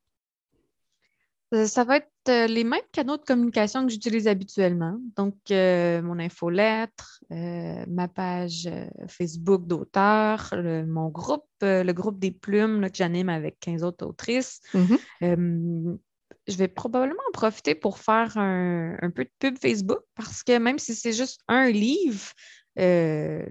Euh, 1.54 1.66
ça 1.66 1.84
va 1.84 1.96
être 1.96 2.10
euh, 2.28 2.46
les 2.46 2.64
mêmes 2.64 2.80
canaux 2.92 3.16
de 3.16 3.22
communication 3.22 3.86
que 3.86 3.92
j'utilise 3.92 4.28
habituellement. 4.28 4.98
Donc, 5.16 5.36
euh, 5.50 6.02
mon 6.02 6.18
infolettre, 6.18 7.22
ma 7.30 8.08
page 8.08 8.68
Facebook 9.08 9.66
d'auteur, 9.66 10.54
mon 10.86 11.08
groupe, 11.08 11.46
le 11.62 11.92
groupe 11.92 12.18
des 12.18 12.30
plumes 12.30 12.90
que 12.90 12.96
j'anime 12.96 13.28
avec 13.28 13.58
15 13.60 13.82
autres 13.82 14.06
autrices. 14.06 14.60
Mm-hmm. 14.74 15.98
je 16.48 16.56
vais 16.56 16.68
probablement 16.68 17.20
en 17.28 17.32
profiter 17.32 17.74
pour 17.74 17.98
faire 17.98 18.36
un, 18.36 19.10
peu 19.14 19.24
de 19.24 19.30
pub 19.38 19.58
Facebook 19.58 20.00
parce 20.14 20.42
que 20.42 20.58
même 20.58 20.78
si 20.78 20.94
c'est 20.94 21.12
juste 21.12 21.40
un 21.48 21.70
livre, 21.70 22.32
le, 22.76 23.46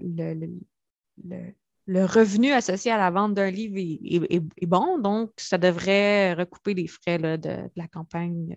le 1.24 1.54
revenu 1.96 2.52
associé 2.52 2.90
à 2.90 2.98
la 2.98 3.10
vente 3.10 3.34
d'un 3.34 3.50
livre 3.50 3.76
est, 3.78 4.66
bon, 4.66 4.98
donc 4.98 5.32
ça 5.36 5.58
devrait 5.58 6.34
recouper 6.34 6.74
les 6.74 6.86
frais 6.86 7.18
de, 7.18 7.70
la 7.76 7.88
campagne 7.88 8.56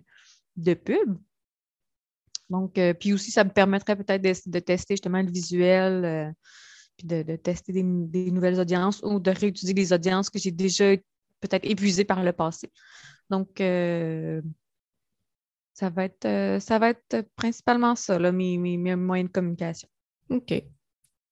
de 0.56 0.74
pub. 0.74 1.18
Donc, 2.50 2.76
euh, 2.76 2.92
puis 2.92 3.14
aussi, 3.14 3.30
ça 3.30 3.44
me 3.44 3.50
permettrait 3.50 3.96
peut-être 3.96 4.22
de, 4.22 4.58
tester 4.58 4.94
justement 4.94 5.22
le 5.22 5.30
visuel, 5.30 6.04
euh, 6.04 6.30
puis 6.98 7.06
de, 7.06 7.36
tester 7.36 7.72
des, 7.72 7.82
nouvelles 8.30 8.60
audiences 8.60 9.00
ou 9.02 9.18
de 9.18 9.30
réutiliser 9.30 9.72
les 9.72 9.92
audiences 9.94 10.28
que 10.28 10.38
j'ai 10.38 10.50
déjà 10.50 10.94
peut-être 11.40 11.64
épuisées 11.64 12.04
par 12.04 12.22
le 12.22 12.32
passé. 12.32 12.70
Donc, 13.30 13.60
euh, 13.62 14.42
ça, 15.72 15.88
va 15.88 16.04
être, 16.04 16.60
ça 16.60 16.78
va 16.78 16.90
être 16.90 17.26
principalement 17.34 17.96
ça, 17.96 18.18
mes, 18.30 18.58
mes 18.58 18.96
moyens 18.96 19.30
de 19.30 19.32
communication. 19.32 19.88
OK. 20.28 20.62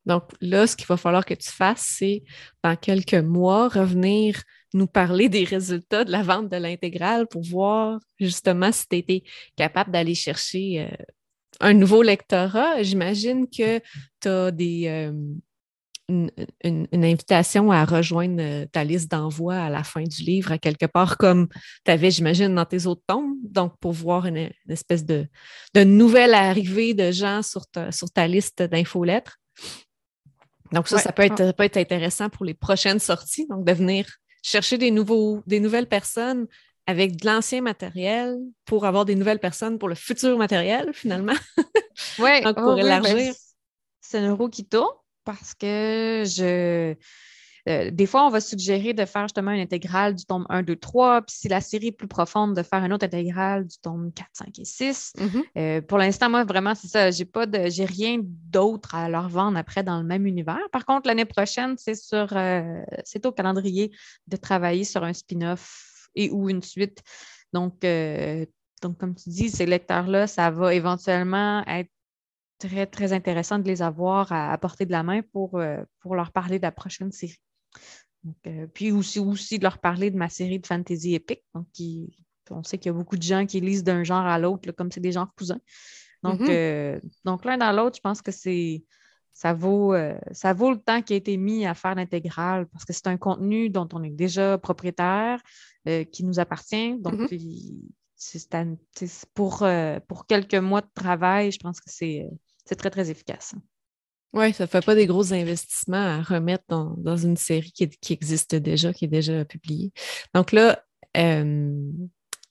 Donc 0.07 0.25
là, 0.41 0.67
ce 0.67 0.77
qu'il 0.77 0.87
va 0.87 0.97
falloir 0.97 1.25
que 1.25 1.35
tu 1.35 1.51
fasses, 1.51 1.95
c'est 1.99 2.23
dans 2.65 2.77
quelques 2.77 3.15
mois 3.15 3.69
revenir 3.69 4.43
nous 4.73 4.87
parler 4.87 5.29
des 5.29 5.45
résultats 5.45 6.05
de 6.05 6.13
la 6.13 6.23
vente 6.23 6.49
de 6.49 6.57
l'intégrale 6.57 7.27
pour 7.27 7.43
voir 7.43 7.99
justement 8.19 8.73
si 8.73 8.87
tu 8.89 8.97
étais 8.97 9.23
capable 9.57 9.91
d'aller 9.91 10.15
chercher 10.15 10.81
euh, 10.81 11.05
un 11.61 11.75
nouveau 11.75 12.03
lectorat. 12.03 12.83
J'imagine 12.83 13.47
que 13.49 13.81
tu 14.21 14.29
as 14.29 14.51
des, 14.53 14.87
euh, 14.87 15.13
une, 16.11 16.87
invitation 16.93 17.71
à 17.71 17.85
rejoindre 17.85 18.41
euh, 18.41 18.67
ta 18.67 18.85
liste 18.85 19.11
d'envoi 19.11 19.57
à 19.57 19.71
la 19.71 19.85
fin 19.85 20.03
du 20.03 20.23
livre, 20.23 20.53
à 20.53 20.59
quelque 20.59 20.87
part 20.87 21.17
comme 21.17 21.49
tu 21.85 21.91
avais, 21.91 22.11
j'imagine, 22.11 22.55
dans 22.55 22.65
tes 22.65 22.87
autres 22.87 23.03
tombes. 23.07 23.37
Donc, 23.43 23.75
pour 23.81 23.93
voir 23.93 24.27
une, 24.27 24.51
espèce 24.69 25.05
de, 25.05 25.27
de, 25.75 25.85
nouvelle 25.85 26.35
arrivée 26.35 26.95
de 26.95 27.11
gens 27.11 27.43
sur 27.43 27.67
ta, 27.67 27.93
sur 27.93 28.11
ta 28.11 28.27
liste 28.27 28.63
d'infolettres. 28.63 29.39
Donc, 30.73 30.89
ça, 30.89 30.99
ça 30.99 31.13
peut 31.13 31.23
être, 31.23 31.53
peut 31.53 31.65
être 31.65 31.77
intéressant 31.77 32.29
pour 32.29 32.45
les 32.45 32.55
prochaines 32.55 32.99
sorties. 32.99 33.47
Donc, 33.49 33.65
de 33.65 33.73
venir 33.73 34.07
chercher 34.43 34.79
des, 34.79 34.91
nouveaux, 34.91 35.43
des 35.47 35.61
nouvelles 35.61 35.89
personnes 35.89 36.47
avec 36.87 37.17
de 37.17 37.27
l'ancien 37.27 37.61
matériel 37.61 38.37
pour 38.65 38.87
avoir 38.87 39.05
des 39.05 39.15
nouvelles 39.15 39.39
personnes 39.39 39.79
pour 39.79 39.89
le 39.89 39.95
futur 39.95 40.37
matériel, 40.39 40.91
finalement. 40.93 41.35
Oui, 42.19 42.41
Donc, 42.43 42.57
pour 42.57 42.77
ben, 42.77 42.87
élargir. 42.87 43.35
c'est 44.01 44.19
un 44.19 44.31
euro 44.31 44.49
qui 44.49 44.65
tourne 44.65 44.95
parce 45.25 45.53
que 45.55 46.25
je 46.25 46.95
euh, 47.69 47.91
des 47.91 48.07
fois, 48.07 48.27
on 48.27 48.31
va 48.31 48.41
suggérer 48.41 48.93
de 48.95 49.05
faire 49.05 49.23
justement 49.23 49.51
une 49.51 49.61
intégrale 49.61 50.15
du 50.15 50.25
tome 50.25 50.47
1, 50.49 50.63
2, 50.63 50.77
3, 50.77 51.23
puis 51.23 51.37
si 51.37 51.49
la 51.49 51.61
série 51.61 51.89
est 51.89 51.93
plus 51.93 52.09
profonde, 52.09 52.57
de 52.57 52.63
faire 52.63 52.85
une 52.85 52.93
autre 52.93 53.05
intégrale 53.05 53.67
du 53.67 53.77
tome 53.79 54.13
4, 54.13 54.29
5 54.33 54.59
et 54.59 54.65
6. 54.65 55.13
Mm-hmm. 55.17 55.43
Euh, 55.59 55.81
pour 55.83 55.99
l'instant, 55.99 56.31
moi, 56.31 56.45
vraiment, 56.45 56.75
c'est 56.75 56.89
ça. 56.89 57.11
J'ai 57.11 57.25
pas 57.25 57.47
de 57.47 57.69
j'ai 57.69 57.85
rien 57.85 58.19
d'autre 58.23 58.95
à 58.95 59.09
leur 59.09 59.29
vendre 59.29 59.59
après 59.59 59.83
dans 59.83 59.99
le 60.01 60.07
même 60.07 60.27
univers. 60.27 60.61
Par 60.73 60.87
contre, 60.87 61.07
l'année 61.09 61.25
prochaine, 61.25 61.77
c'est 61.77 61.95
sur 61.95 62.29
euh, 62.33 62.83
c'est 63.05 63.27
au 63.27 63.33
calendrier 63.33 63.93
de 64.27 64.37
travailler 64.37 64.85
sur 64.85 65.05
un 65.05 65.13
spin-off 65.13 66.09
et 66.15 66.31
ou 66.31 66.49
une 66.49 66.63
suite. 66.63 67.03
Donc, 67.53 67.85
donc, 68.83 68.97
comme 68.97 69.15
tu 69.15 69.29
dis, 69.29 69.51
ces 69.51 69.67
lecteurs-là, 69.67 70.27
ça 70.27 70.51
va 70.51 70.73
éventuellement 70.75 71.65
être 71.67 71.91
très, 72.59 72.87
très 72.87 73.13
intéressant 73.13 73.59
de 73.59 73.67
les 73.67 73.83
avoir 73.83 74.31
à, 74.33 74.53
à 74.53 74.59
portée 74.59 74.87
de 74.87 74.93
la 74.93 75.03
main 75.03 75.21
pour, 75.33 75.61
pour 76.01 76.15
leur 76.15 76.33
parler 76.33 76.59
de 76.59 76.63
la 76.63 76.73
prochaine 76.73 77.11
série. 77.11 77.41
Euh, 78.47 78.67
puis 78.67 78.93
aussi, 78.93 79.19
aussi 79.19 79.59
de 79.59 79.65
leur 79.65 79.79
parler 79.79 80.11
de 80.11 80.17
ma 80.17 80.29
série 80.29 80.59
de 80.59 80.67
fantasy 80.67 81.15
épique. 81.15 81.43
Donc, 81.55 81.67
on 82.51 82.63
sait 82.63 82.79
qu'il 82.79 82.91
y 82.91 82.95
a 82.95 82.99
beaucoup 82.99 83.17
de 83.17 83.23
gens 83.23 83.47
qui 83.47 83.61
lisent 83.61 83.85
d'un 83.85 84.05
genre 84.05 84.27
à 84.27 84.39
l'autre, 84.39 84.73
comme 84.73 84.91
c'est 84.91 85.01
des 85.01 85.13
genres 85.13 85.33
cousins. 85.37 85.61
Donc, 86.23 86.41
mm-hmm. 86.41 86.51
euh, 86.51 87.01
donc 87.25 87.45
l'un 87.45 87.57
dans 87.57 87.73
l'autre, 87.73 87.97
je 87.97 88.03
pense 88.03 88.21
que 88.21 88.33
c'est 88.33 88.85
ça 89.33 89.55
vaut, 89.55 89.95
euh, 89.95 90.19
ça 90.33 90.53
vaut 90.53 90.71
le 90.71 90.79
temps 90.79 91.01
qui 91.01 91.15
a 91.15 91.17
été 91.17 91.37
mis 91.39 91.65
à 91.65 91.73
faire 91.73 91.95
l'intégrale 91.95 92.67
parce 92.67 92.85
que 92.85 92.93
c'est 92.93 93.07
un 93.07 93.17
contenu 93.17 93.71
dont 93.71 93.89
on 93.93 94.03
est 94.03 94.11
déjà 94.11 94.59
propriétaire, 94.59 95.41
qui 96.13 96.25
nous 96.25 96.39
appartient. 96.39 96.99
Donc, 96.99 97.15
mm-hmm. 97.15 97.87
c'est 98.17 99.31
pour, 99.33 99.67
pour 100.09 100.27
quelques 100.27 100.55
mois 100.57 100.83
de 100.83 100.91
travail, 100.95 101.53
je 101.53 101.59
pense 101.59 101.81
que 101.81 101.89
c'est 101.89 102.29
très, 102.77 102.91
très 102.91 103.11
efficace. 103.11 103.55
Oui, 104.33 104.53
ça 104.53 104.65
ne 104.65 104.69
fait 104.69 104.85
pas 104.85 104.95
des 104.95 105.07
gros 105.07 105.33
investissements 105.33 105.97
à 105.97 106.23
remettre 106.23 106.65
dans, 106.69 107.17
une 107.17 107.37
série 107.37 107.73
qui, 107.73 108.13
existe 108.13 108.55
déjà, 108.55 108.93
qui 108.93 109.07
est 109.07 109.09
déjà 109.09 109.45
publiée. 109.45 109.93
Donc 110.35 110.53
là, 110.53 110.85
euh, 111.17 111.75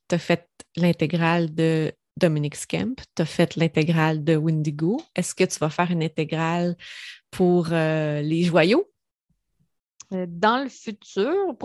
tu 0.09 0.15
as 0.15 0.19
fait 0.19 0.49
l'intégrale 0.75 1.53
de 1.55 1.93
Dominic 2.17 2.55
Scamp, 2.55 2.95
tu 3.15 3.21
as 3.21 3.25
fait 3.25 3.55
l'intégrale 3.55 4.25
de 4.25 4.35
Windigo. 4.35 5.01
Est-ce 5.15 5.33
que 5.33 5.45
tu 5.45 5.57
vas 5.59 5.69
faire 5.69 5.89
une 5.89 6.03
intégrale 6.03 6.75
pour 7.31 7.69
euh, 7.71 8.21
les 8.21 8.43
joyaux? 8.43 8.85
Euh, 10.11 10.25
dans 10.27 10.61
le 10.61 10.69
futur, 10.69 11.55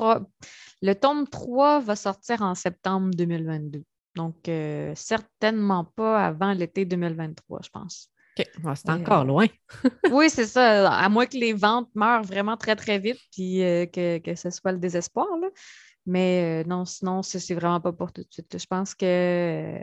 le 0.81 0.95
tome 0.95 1.27
3 1.27 1.81
va 1.81 1.97
sortir 1.97 2.43
en 2.43 2.55
septembre 2.55 3.11
2022. 3.17 3.83
Donc, 4.15 4.49
certainement 4.95 5.85
pas 5.85 6.25
avant 6.25 6.53
l'été 6.53 6.85
2023, 6.85 7.63
je 7.65 7.71
pense 7.71 8.14
c'est 8.37 8.91
encore 8.91 9.23
euh, 9.23 9.25
loin. 9.25 9.47
oui, 10.11 10.31
c'est 10.31 10.47
ça. 10.47 10.91
À 10.91 11.09
moins 11.09 11.27
que 11.27 11.37
les 11.37 11.53
ventes 11.53 11.89
meurent 11.95 12.23
vraiment 12.23 12.57
très, 12.57 12.77
très 12.77 12.99
vite 12.99 13.19
puis 13.33 13.63
euh, 13.63 13.87
que, 13.87 14.35
ce 14.35 14.51
soit 14.51 14.73
le 14.73 14.79
désespoir. 14.79 15.29
Mais 16.07 16.63
euh, 16.63 16.69
non, 16.69 16.85
sinon, 16.85 17.23
c'est 17.23 17.55
vraiment 17.55 17.81
pas 17.81 17.93
pour 17.93 18.13
tout 18.13 18.23
de 18.23 18.29
suite. 18.31 18.59
Je 18.59 18.67
pense 18.67 18.95
que 18.95 19.79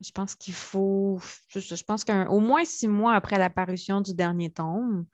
Je 0.00 0.10
pense 0.12 0.34
qu'il 0.34 0.54
faut, 0.54 1.20
je 1.54 1.82
pense 1.84 2.04
qu'au 2.04 2.40
moins 2.40 2.64
six 2.64 2.88
mois 2.88 3.14
après 3.14 3.38
l'apparition 3.38 4.00
du 4.00 4.14
dernier 4.14 4.50
tome, 4.50 5.06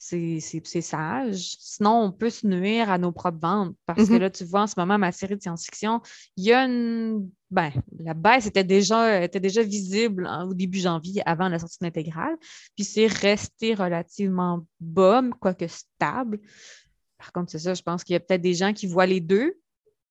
c'est 0.00 0.80
sage. 0.80 1.56
Sinon, 1.58 2.04
on 2.04 2.12
peut 2.12 2.30
se 2.30 2.46
nuire 2.46 2.90
à 2.90 2.96
nos 2.96 3.12
propres 3.12 3.38
ventes 3.38 3.76
parce 3.84 4.08
que 4.08 4.14
mm-hmm. 4.14 4.18
là, 4.18 4.30
tu 4.30 4.44
vois, 4.44 4.62
en 4.62 4.66
ce 4.66 4.74
moment, 4.78 4.98
ma 4.98 5.12
série 5.12 5.36
de 5.36 5.42
science-fiction, 5.42 6.00
il 6.36 6.44
y 6.44 6.52
a 6.52 6.64
une. 6.64 7.28
Ben, 7.50 7.70
la 7.98 8.14
baisse 8.14 8.46
était 8.46 8.64
déjà, 8.64 9.22
était 9.22 9.40
déjà 9.40 9.62
visible 9.62 10.28
au 10.46 10.54
début 10.54 10.78
janvier 10.78 11.20
avant 11.26 11.48
la 11.48 11.58
sortie 11.58 11.78
de 11.80 11.84
l'intégrale, 11.84 12.36
puis 12.76 12.84
c'est 12.84 13.08
resté 13.08 13.74
relativement 13.74 14.64
bas, 14.78 15.22
quoique 15.40 15.66
stable. 15.66 16.40
Par 17.18 17.32
contre, 17.32 17.50
c'est 17.50 17.58
ça, 17.58 17.74
je 17.74 17.82
pense 17.82 18.04
qu'il 18.04 18.14
y 18.14 18.16
a 18.16 18.20
peut-être 18.20 18.40
des 18.40 18.54
gens 18.54 18.72
qui 18.72 18.86
voient 18.86 19.06
les 19.06 19.20
deux, 19.20 19.54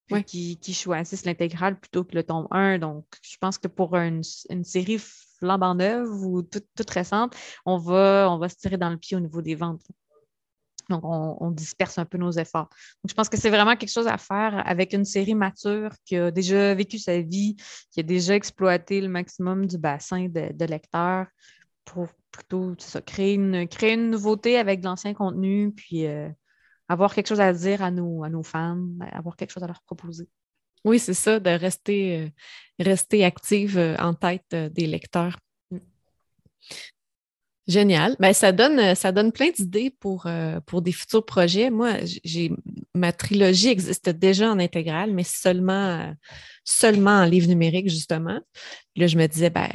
puis 0.09 0.57
qui, 0.57 0.73
choisissent 0.73 1.25
l'intégrale 1.25 1.79
plutôt 1.79 2.03
que 2.03 2.15
le 2.15 2.23
tome 2.23 2.47
1. 2.51 2.79
Donc, 2.79 3.05
je 3.21 3.37
pense 3.37 3.57
que 3.57 3.67
pour 3.67 3.95
une, 3.95 4.21
une 4.49 4.63
série 4.63 4.99
flambant 5.39 5.75
neuve 5.75 6.09
ou 6.25 6.41
toute, 6.41 6.89
récente, 6.89 7.35
on 7.65 7.77
va, 7.77 8.27
on 8.29 8.37
va 8.37 8.49
se 8.49 8.57
tirer 8.57 8.77
dans 8.77 8.89
le 8.89 8.97
pied 8.97 9.15
au 9.15 9.19
niveau 9.19 9.41
des 9.41 9.55
ventes. 9.55 9.85
Donc, 10.89 11.01
on, 11.03 11.51
disperse 11.51 11.99
un 11.99 12.05
peu 12.05 12.17
nos 12.17 12.31
efforts. 12.31 12.67
Donc, 13.03 13.09
je 13.09 13.13
pense 13.13 13.29
que 13.29 13.37
c'est 13.37 13.51
vraiment 13.51 13.75
quelque 13.75 13.91
chose 13.91 14.07
à 14.07 14.17
faire 14.17 14.63
avec 14.65 14.93
une 14.93 15.05
série 15.05 15.35
mature 15.35 15.91
qui 16.03 16.15
a 16.15 16.31
déjà 16.31 16.73
vécu 16.73 16.97
sa 16.97 17.21
vie, 17.21 17.57
qui 17.91 17.99
a 17.99 18.03
déjà 18.03 18.33
exploité 18.33 18.99
le 18.99 19.07
maximum 19.07 19.67
du 19.67 19.77
bassin 19.77 20.27
de, 20.29 20.65
lecteurs 20.65 21.27
pour 21.85 22.07
plutôt 22.31 22.75
créer, 23.05 23.35
une, 23.35 23.67
créer 23.67 23.93
une 23.93 24.09
nouveauté 24.09 24.57
avec 24.57 24.81
de 24.81 24.85
l'ancien 24.85 25.13
contenu, 25.13 25.71
puis 25.71 26.07
euh, 26.07 26.29
avoir 26.89 27.13
quelque 27.13 27.27
chose 27.27 27.39
à 27.39 27.53
dire 27.53 27.81
à 27.81 27.91
nos, 27.91 28.23
à 28.23 28.29
nos 28.29 28.43
fans, 28.43 28.83
avoir 29.11 29.37
quelque 29.37 29.51
chose 29.51 29.63
à 29.63 29.67
leur 29.67 29.81
proposer. 29.83 30.27
Oui, 30.85 30.99
c'est 30.99 31.13
ça, 31.13 31.39
de 31.39 31.49
rester, 31.49 32.17
euh, 32.17 32.29
rester 32.79 33.25
active 33.25 33.77
euh, 33.77 33.95
en 33.97 34.13
tête 34.13 34.45
euh, 34.53 34.69
des 34.69 34.87
lecteurs. 34.87 35.37
Mm. 35.71 35.77
Génial. 37.67 38.15
Ben, 38.19 38.33
ça, 38.33 38.51
donne, 38.51 38.95
ça 38.95 39.11
donne 39.11 39.31
plein 39.31 39.51
d'idées 39.51 39.91
pour, 39.99 40.27
pour 40.65 40.81
des 40.81 40.91
futurs 40.91 41.23
projets. 41.23 41.69
Moi, 41.69 41.97
j'ai 42.23 42.51
ma 42.95 43.13
trilogie 43.13 43.67
existe 43.67 44.09
déjà 44.09 44.49
en 44.49 44.57
intégrale, 44.57 45.13
mais 45.13 45.23
seulement, 45.23 46.11
seulement 46.63 47.11
en 47.21 47.25
livre 47.25 47.47
numérique, 47.47 47.87
justement. 47.87 48.39
là, 48.95 49.05
je 49.05 49.17
me 49.17 49.27
disais, 49.27 49.51
ben, 49.51 49.69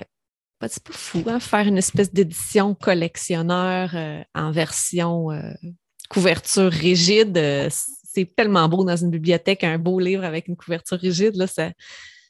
c'est 0.66 0.83
pas 0.83 0.92
fou, 0.92 1.22
hein, 1.29 1.38
faire 1.38 1.68
une 1.68 1.79
espèce 1.79 2.12
d'édition 2.12 2.74
collectionneur 2.74 3.94
en 4.35 4.50
version 4.50 5.29
couverture 6.14 6.70
rigide 6.70 7.68
c'est 8.14 8.35
tellement 8.37 8.68
beau 8.68 8.85
dans 8.85 8.96
une 8.96 9.11
bibliothèque, 9.11 9.64
un 9.64 9.79
beau 9.79 9.98
livre 9.98 10.24
avec 10.24 10.46
une 10.48 10.57
couverture 10.57 10.98
rigide, 10.98 11.35
là, 11.35 11.46
ça, 11.46 11.72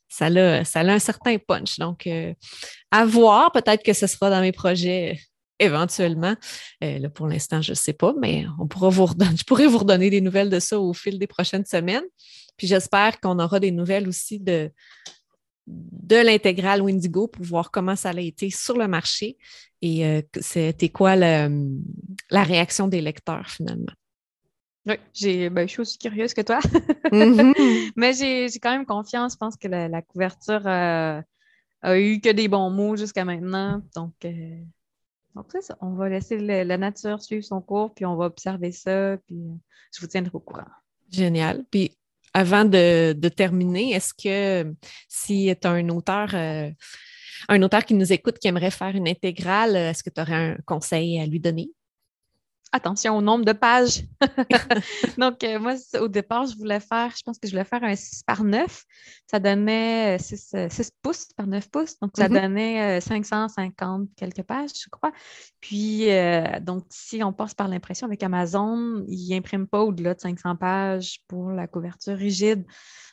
ça, 0.08 0.26
a, 0.26 0.64
ça 0.64 0.80
un 0.80 0.98
certain 0.98 1.36
punch. 1.38 1.78
Donc, 1.78 2.06
euh, 2.06 2.32
à 2.90 3.04
voir, 3.04 3.52
peut-être 3.52 3.82
que 3.82 3.92
ce 3.92 4.06
sera 4.06 4.30
dans 4.30 4.40
mes 4.40 4.52
projets 4.52 5.20
éventuellement. 5.58 6.34
Euh, 6.82 6.98
là, 6.98 7.10
pour 7.10 7.28
l'instant, 7.28 7.60
je 7.60 7.72
ne 7.72 7.76
sais 7.76 7.92
pas, 7.92 8.14
mais 8.18 8.46
on 8.58 8.66
pourra 8.66 8.88
vous 8.88 9.06
je 9.38 9.44
pourrais 9.44 9.66
vous 9.66 9.78
redonner 9.78 10.10
des 10.10 10.20
nouvelles 10.20 10.50
de 10.50 10.58
ça 10.58 10.80
au 10.80 10.94
fil 10.94 11.18
des 11.18 11.26
prochaines 11.26 11.66
semaines. 11.66 12.04
Puis 12.56 12.66
j'espère 12.66 13.20
qu'on 13.20 13.38
aura 13.38 13.60
des 13.60 13.70
nouvelles 13.70 14.08
aussi 14.08 14.40
de, 14.40 14.70
de 15.66 16.16
l'intégrale 16.16 16.82
Windigo 16.82 17.28
pour 17.28 17.44
voir 17.44 17.70
comment 17.70 17.96
ça 17.96 18.10
a 18.10 18.20
été 18.20 18.50
sur 18.50 18.76
le 18.76 18.86
marché 18.86 19.38
et 19.80 20.06
euh, 20.06 20.22
c'était 20.40 20.88
quoi 20.88 21.16
la 21.16 21.48
réaction 22.30 22.88
des 22.88 23.00
lecteurs 23.00 23.48
finalement? 23.48 23.92
Oui, 24.86 24.96
j'ai, 25.14 25.48
ben, 25.48 25.66
je 25.66 25.72
suis 25.72 25.80
aussi 25.80 25.98
curieuse 25.98 26.34
que 26.34 26.42
toi. 26.42 26.58
Mm-hmm. 27.10 27.92
Mais 27.96 28.12
j'ai, 28.12 28.46
quand 28.60 28.70
même 28.70 28.84
confiance. 28.84 29.32
Je 29.32 29.38
pense 29.38 29.56
que 29.56 29.68
la, 29.68 30.02
couverture 30.02 30.66
euh, 30.66 31.22
a 31.82 31.98
eu 31.98 32.20
que 32.20 32.30
des 32.30 32.48
bons 32.48 32.70
mots 32.70 32.96
jusqu'à 32.96 33.24
maintenant. 33.24 33.82
Donc, 33.94 34.12
euh, 34.24 34.60
donc 35.34 35.46
c'est 35.52 35.62
ça. 35.62 35.76
On 35.80 35.94
va 35.94 36.10
laisser 36.10 36.38
la 36.38 36.76
nature 36.76 37.22
suivre 37.22 37.44
son 37.44 37.62
cours, 37.62 37.94
puis 37.94 38.04
on 38.04 38.16
va 38.16 38.26
observer 38.26 38.72
ça, 38.72 39.16
puis 39.26 39.42
je 39.94 40.00
vous 40.00 40.06
tiendrai 40.06 40.32
au 40.34 40.40
courant. 40.40 40.68
Génial. 41.10 41.64
Puis 41.70 41.96
avant 42.34 42.64
de, 42.64 43.28
terminer, 43.28 43.92
est-ce 43.92 44.12
que 44.12 44.74
si 45.08 45.54
tu 45.60 45.68
un 45.68 45.88
auteur, 45.88 46.34
un 46.34 47.62
auteur 47.62 47.84
qui 47.84 47.94
nous 47.94 48.12
écoute 48.12 48.38
qui 48.38 48.48
aimerait 48.48 48.70
faire 48.70 48.94
une 48.94 49.08
intégrale, 49.08 49.76
est-ce 49.76 50.02
que 50.02 50.10
tu 50.10 50.20
aurais 50.20 50.34
un 50.34 50.56
conseil 50.66 51.20
à 51.20 51.26
lui 51.26 51.40
donner? 51.40 51.70
Attention 52.74 53.16
au 53.16 53.22
nombre 53.22 53.44
de 53.44 53.52
pages. 53.52 54.02
Donc, 55.18 55.44
euh, 55.44 55.58
moi, 55.58 55.74
au 56.00 56.08
départ, 56.08 56.46
je 56.46 56.56
voulais 56.56 56.80
faire, 56.80 57.12
je 57.16 57.22
pense 57.22 57.38
que 57.38 57.46
je 57.46 57.52
voulais 57.52 57.64
faire 57.64 57.82
un 57.84 57.94
6 57.94 58.24
par 58.24 58.42
9. 58.42 58.84
Ça 59.30 59.38
donnait 59.38 60.18
6, 60.18 60.50
euh, 60.54 60.68
euh, 60.68 60.84
pouces 61.00 61.28
par 61.36 61.46
9 61.46 61.70
pouces. 61.70 61.98
Donc, 62.00 62.12
ça 62.16 62.28
mm-hmm. 62.28 62.42
donnait 62.42 63.00
550 63.00 64.08
quelques 64.16 64.42
pages, 64.42 64.70
je 64.82 64.88
crois. 64.90 65.12
Puis, 65.60 66.08
donc, 66.60 66.84
si 66.90 67.22
on 67.22 67.32
passe 67.32 67.54
par 67.54 67.68
l'impression 67.68 68.06
avec 68.06 68.22
Amazon, 68.22 69.04
ils 69.08 69.30
n'impriment 69.30 69.68
pas 69.68 69.82
au-delà 69.82 70.14
de 70.14 70.20
500 70.20 70.56
pages 70.56 71.20
pour 71.28 71.50
la 71.50 71.66
couverture 71.66 72.16
rigide. 72.16 72.64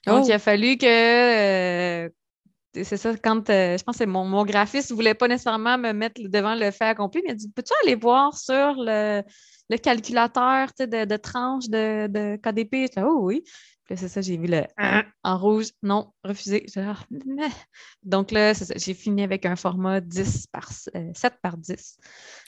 Donc, 0.08 0.26
il 0.28 0.32
a 0.32 0.38
oh! 0.38 0.40
fallu 0.40 0.78
que 0.78 2.12
c'est 2.74 2.98
ça, 2.98 3.16
quand 3.18 3.44
je 3.48 3.84
pense 3.84 3.98
que 3.98 4.06
mon, 4.06 4.26
mon 4.26 4.46
graphiste 4.46 4.92
ne 4.92 4.96
voulait 4.96 5.14
pas 5.14 5.28
nécessairement 5.28 5.78
me 5.78 5.92
mettre 5.94 6.22
devant 6.24 6.56
le 6.56 6.72
fait 6.72 6.86
accompli, 6.86 7.22
mais 7.26 7.34
il 7.34 7.36
dit 7.36 7.50
Peux-tu 7.54 7.74
aller 7.84 7.96
voir 7.96 8.38
sur 8.38 8.74
le, 8.78 9.22
le 9.70 9.78
calculateur 9.78 10.70
de, 10.80 11.06
de 11.06 11.18
tranches 11.18 11.68
de, 11.70 12.08
de 12.08 12.36
KDP. 12.38 12.90
oh 12.98 13.20
oui. 13.24 13.44
C'est 13.96 14.08
ça, 14.08 14.22
j'ai 14.22 14.38
vu 14.38 14.48
le 14.48 14.64
en 15.24 15.38
rouge, 15.38 15.68
non, 15.84 16.12
refusé. 16.24 16.66
Ah, 16.78 16.96
Donc 18.04 18.32
là, 18.32 18.54
j'ai 18.76 18.94
fini 18.94 19.24
avec 19.24 19.46
un 19.46 19.56
format 19.56 20.02
10 20.02 20.48
par 20.48 20.72
7 20.72 20.94
euh, 20.96 21.30
par 21.42 21.58
10. 21.58 21.98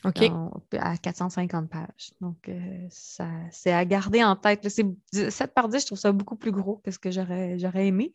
OK. 0.06 0.32
à 0.80 0.98
450 0.98 1.70
pages. 1.70 2.14
Donc, 2.20 2.50
euh, 2.50 2.88
ça, 2.90 3.28
c'est 3.52 3.72
à 3.72 3.86
garder 3.86 4.24
en 4.24 4.36
tête. 4.36 4.68
7 4.68 5.54
par 5.54 5.70
10, 5.70 5.82
je 5.82 5.86
trouve 5.86 6.00
ça 6.00 6.12
beaucoup 6.12 6.36
plus 6.36 6.52
gros 6.52 6.82
que 6.84 6.92
ce 6.92 7.00
que 7.00 7.12
j'aurais, 7.12 7.60
j'aurais 7.60 7.88
aimé 7.88 8.14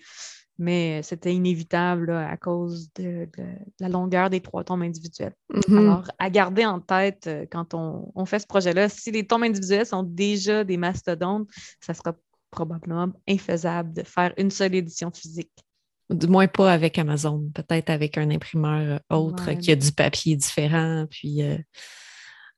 mais 0.58 1.02
c'était 1.02 1.32
inévitable 1.32 2.10
à 2.10 2.36
cause 2.36 2.92
de, 2.94 3.28
la 3.78 3.88
longueur 3.88 4.28
des 4.28 4.40
trois 4.40 4.64
tomes 4.64 4.82
individuels. 4.82 5.34
Mm-hmm. 5.52 5.78
Alors, 5.78 6.10
à 6.18 6.30
garder 6.30 6.66
en 6.66 6.80
tête 6.80 7.28
euh, 7.28 7.46
quand 7.50 7.74
on, 7.74 8.26
fait 8.26 8.40
ce 8.40 8.46
projet-là, 8.46 8.88
si 8.88 9.12
les 9.12 9.26
tomes 9.26 9.44
individuels 9.44 9.86
sont 9.86 10.02
déjà 10.02 10.64
des 10.64 10.76
mastodontes, 10.76 11.48
ça 11.80 11.94
sera 11.94 12.14
probablement 12.50 13.08
infaisable 13.28 13.92
de 13.92 14.02
faire 14.02 14.32
une 14.36 14.50
seule 14.50 14.74
édition 14.74 15.10
physique. 15.10 15.52
Du 16.10 16.26
moins 16.26 16.46
pas 16.46 16.72
avec 16.72 16.98
Amazon, 16.98 17.50
peut-être 17.54 17.90
avec 17.90 18.16
un 18.16 18.30
imprimeur 18.30 19.00
autre 19.10 19.52
qui 19.52 19.70
a 19.72 19.76
du 19.76 19.92
papier 19.92 20.36
différent, 20.36 21.04
puis 21.10 21.42
euh, 21.42 21.58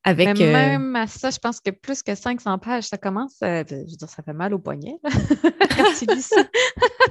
avec, 0.04 0.38
Mais 0.38 0.44
euh, 0.44 0.52
même 0.52 0.96
à 0.96 1.08
ça, 1.08 1.30
je 1.30 1.38
pense 1.38 1.60
que 1.60 1.70
plus 1.70 2.02
que 2.02 2.14
500 2.14 2.58
pages, 2.58 2.84
ça 2.84 2.96
commence, 2.96 3.36
je 3.42 3.74
veux 3.74 3.84
dire, 3.84 4.08
ça 4.08 4.22
fait 4.22 4.32
mal 4.32 4.54
au 4.54 4.60
poignet 4.60 4.96
quand 5.04 5.92
tu 5.98 6.06
lis 6.06 6.22
ça. 6.22 6.42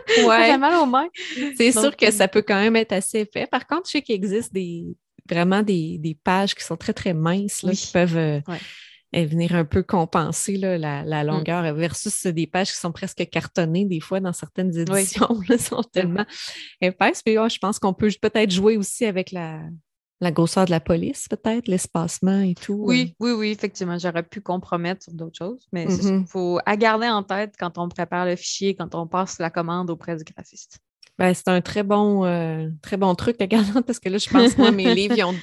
ça 0.07 0.39
fait 0.39 0.57
mal 0.57 0.75
aux 0.81 0.85
mains. 0.85 1.09
C'est 1.57 1.73
sûr 1.73 1.95
que 1.95 2.09
ça 2.09 2.27
peut 2.29 2.41
quand 2.41 2.59
même 2.59 2.77
être 2.77 2.93
assez 2.93 3.19
épais. 3.19 3.45
Par 3.45 3.67
contre, 3.67 3.87
je 3.87 3.91
sais 3.91 4.01
qu'il 4.01 4.15
existe 4.15 4.53
des, 4.53 4.85
vraiment 5.29 5.61
des, 5.61 6.17
pages 6.23 6.55
qui 6.55 6.63
sont 6.63 6.77
très, 6.77 6.93
très 6.93 7.13
minces, 7.13 7.65
qui 7.69 7.91
peuvent 7.91 8.41
euh, 9.15 9.25
venir 9.25 9.55
un 9.55 9.65
peu 9.65 9.83
compenser 9.83 10.57
la, 10.57 11.03
mm. 11.03 11.27
longueur 11.27 11.73
versus 11.73 12.27
des 12.27 12.47
pages 12.47 12.71
qui 12.71 12.77
sont 12.77 12.91
presque 12.91 13.27
cartonnées 13.29 13.85
des 13.85 13.99
fois 13.99 14.19
dans 14.19 14.33
certaines 14.33 14.77
éditions. 14.77 15.39
Elles 15.49 15.59
sont 15.59 15.83
tellement 15.83 16.25
épaisses. 16.81 17.21
Puis 17.23 17.35
je 17.35 17.57
pense 17.59 17.79
qu'on 17.79 17.93
peut 17.93 18.11
peut-être 18.21 18.51
jouer 18.51 18.77
aussi 18.77 19.05
avec 19.05 19.31
la, 19.31 19.61
la 20.21 20.31
grosseur 20.31 20.65
de 20.65 20.71
la 20.71 20.79
police, 20.79 21.27
peut-être, 21.29 21.67
l'espacement 21.67 22.41
et 22.41 22.53
tout. 22.53 22.83
Oui, 22.85 23.15
euh. 23.21 23.25
oui, 23.25 23.31
oui, 23.31 23.51
effectivement. 23.51 23.97
J'aurais 23.97 24.23
pu 24.23 24.41
compromettre 24.41 25.03
sur 25.03 25.13
d'autres 25.13 25.37
choses, 25.37 25.67
mais 25.71 25.85
il 25.85 25.89
mm-hmm. 25.89 26.27
faut 26.27 26.59
à 26.65 26.75
garder 26.75 27.07
en 27.07 27.23
tête 27.23 27.55
quand 27.57 27.77
on 27.77 27.87
prépare 27.87 28.25
le 28.25 28.35
fichier, 28.35 28.75
quand 28.75 28.95
on 28.95 29.07
passe 29.07 29.39
la 29.39 29.49
commande 29.49 29.89
auprès 29.89 30.17
du 30.17 30.23
graphiste. 30.23 30.79
Ben, 31.17 31.33
c'est 31.33 31.47
un 31.47 31.61
très 31.61 31.83
bon, 31.83 32.25
euh, 32.25 32.69
très 32.81 32.97
bon 32.97 33.13
truc 33.15 33.41
à 33.41 33.47
garder 33.47 33.81
parce 33.85 33.99
que 33.99 34.09
là, 34.09 34.17
je 34.17 34.29
pense, 34.29 34.57
moi, 34.57 34.71
mes 34.71 34.93
livres, 34.95 35.15
ils 35.17 35.23
ont 35.23 35.35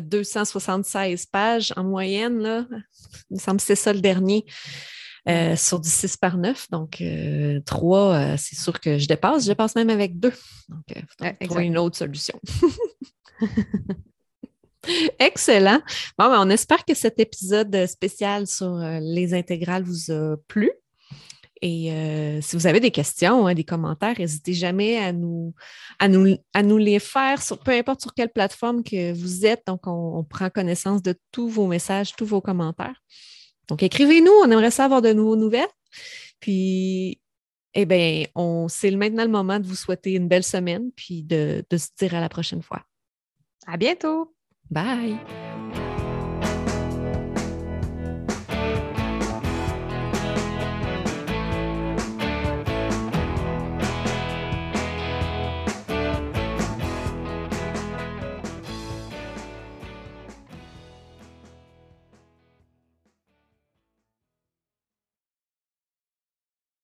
276 0.00 1.26
pages 1.26 1.72
en 1.76 1.84
moyenne. 1.84 2.38
Là. 2.38 2.66
Il 3.30 3.34
me 3.34 3.38
semble 3.38 3.58
que 3.58 3.66
c'est 3.66 3.76
ça 3.76 3.92
le 3.92 4.00
dernier. 4.00 4.44
Euh, 5.28 5.56
sur 5.56 5.78
du 5.78 5.88
6 5.88 6.16
par 6.16 6.38
9. 6.38 6.70
Donc, 6.70 7.02
3, 7.66 8.36
c'est 8.38 8.56
sûr 8.56 8.80
que 8.80 8.96
je 8.96 9.06
dépasse. 9.06 9.42
Je 9.42 9.48
dépasse 9.48 9.74
même 9.74 9.90
avec 9.90 10.18
2. 10.18 10.32
Donc, 10.68 10.84
il 10.88 11.04
faut 11.18 11.46
trouver 11.46 11.64
une 11.64 11.76
autre 11.76 11.98
solution. 11.98 12.40
Excellent. 15.18 15.80
Bon, 16.18 16.28
ben, 16.30 16.40
on 16.40 16.50
espère 16.50 16.84
que 16.84 16.94
cet 16.94 17.18
épisode 17.18 17.86
spécial 17.86 18.46
sur 18.46 18.74
euh, 18.74 18.98
les 19.00 19.34
intégrales 19.34 19.82
vous 19.82 20.10
a 20.10 20.36
plu. 20.46 20.70
Et 21.62 21.92
euh, 21.92 22.40
si 22.40 22.56
vous 22.56 22.66
avez 22.66 22.80
des 22.80 22.90
questions, 22.90 23.46
hein, 23.46 23.54
des 23.54 23.64
commentaires, 23.64 24.14
n'hésitez 24.18 24.54
jamais 24.54 24.98
à 24.98 25.12
nous, 25.12 25.54
à, 25.98 26.08
nous, 26.08 26.36
à 26.54 26.62
nous 26.62 26.78
les 26.78 26.98
faire, 26.98 27.42
sur, 27.42 27.58
peu 27.58 27.72
importe 27.72 28.00
sur 28.00 28.14
quelle 28.14 28.30
plateforme 28.30 28.82
que 28.82 29.12
vous 29.12 29.46
êtes. 29.46 29.62
Donc, 29.66 29.86
on, 29.86 30.24
prend 30.24 30.50
connaissance 30.50 31.02
de 31.02 31.14
tous 31.32 31.48
vos 31.48 31.66
messages, 31.66 32.14
tous 32.14 32.26
vos 32.26 32.40
commentaires. 32.40 33.02
Donc, 33.68 33.82
écrivez-nous, 33.82 34.32
on 34.44 34.50
aimerait 34.50 34.70
savoir 34.70 35.02
de 35.02 35.12
nouveaux 35.12 35.36
nouvelles. 35.36 35.66
Puis, 36.40 37.20
eh 37.74 37.86
bien, 37.86 38.24
c'est 38.68 38.90
maintenant 38.92 39.24
le 39.24 39.30
moment 39.30 39.58
de 39.58 39.66
vous 39.66 39.76
souhaiter 39.76 40.12
une 40.12 40.28
belle 40.28 40.44
semaine 40.44 40.90
puis 40.96 41.22
de, 41.22 41.64
de 41.68 41.76
se 41.76 41.88
dire 41.98 42.14
à 42.14 42.20
la 42.20 42.28
prochaine 42.28 42.62
fois. 42.62 42.82
À 43.66 43.76
bientôt. 43.76 44.34
Bye. 44.70 45.18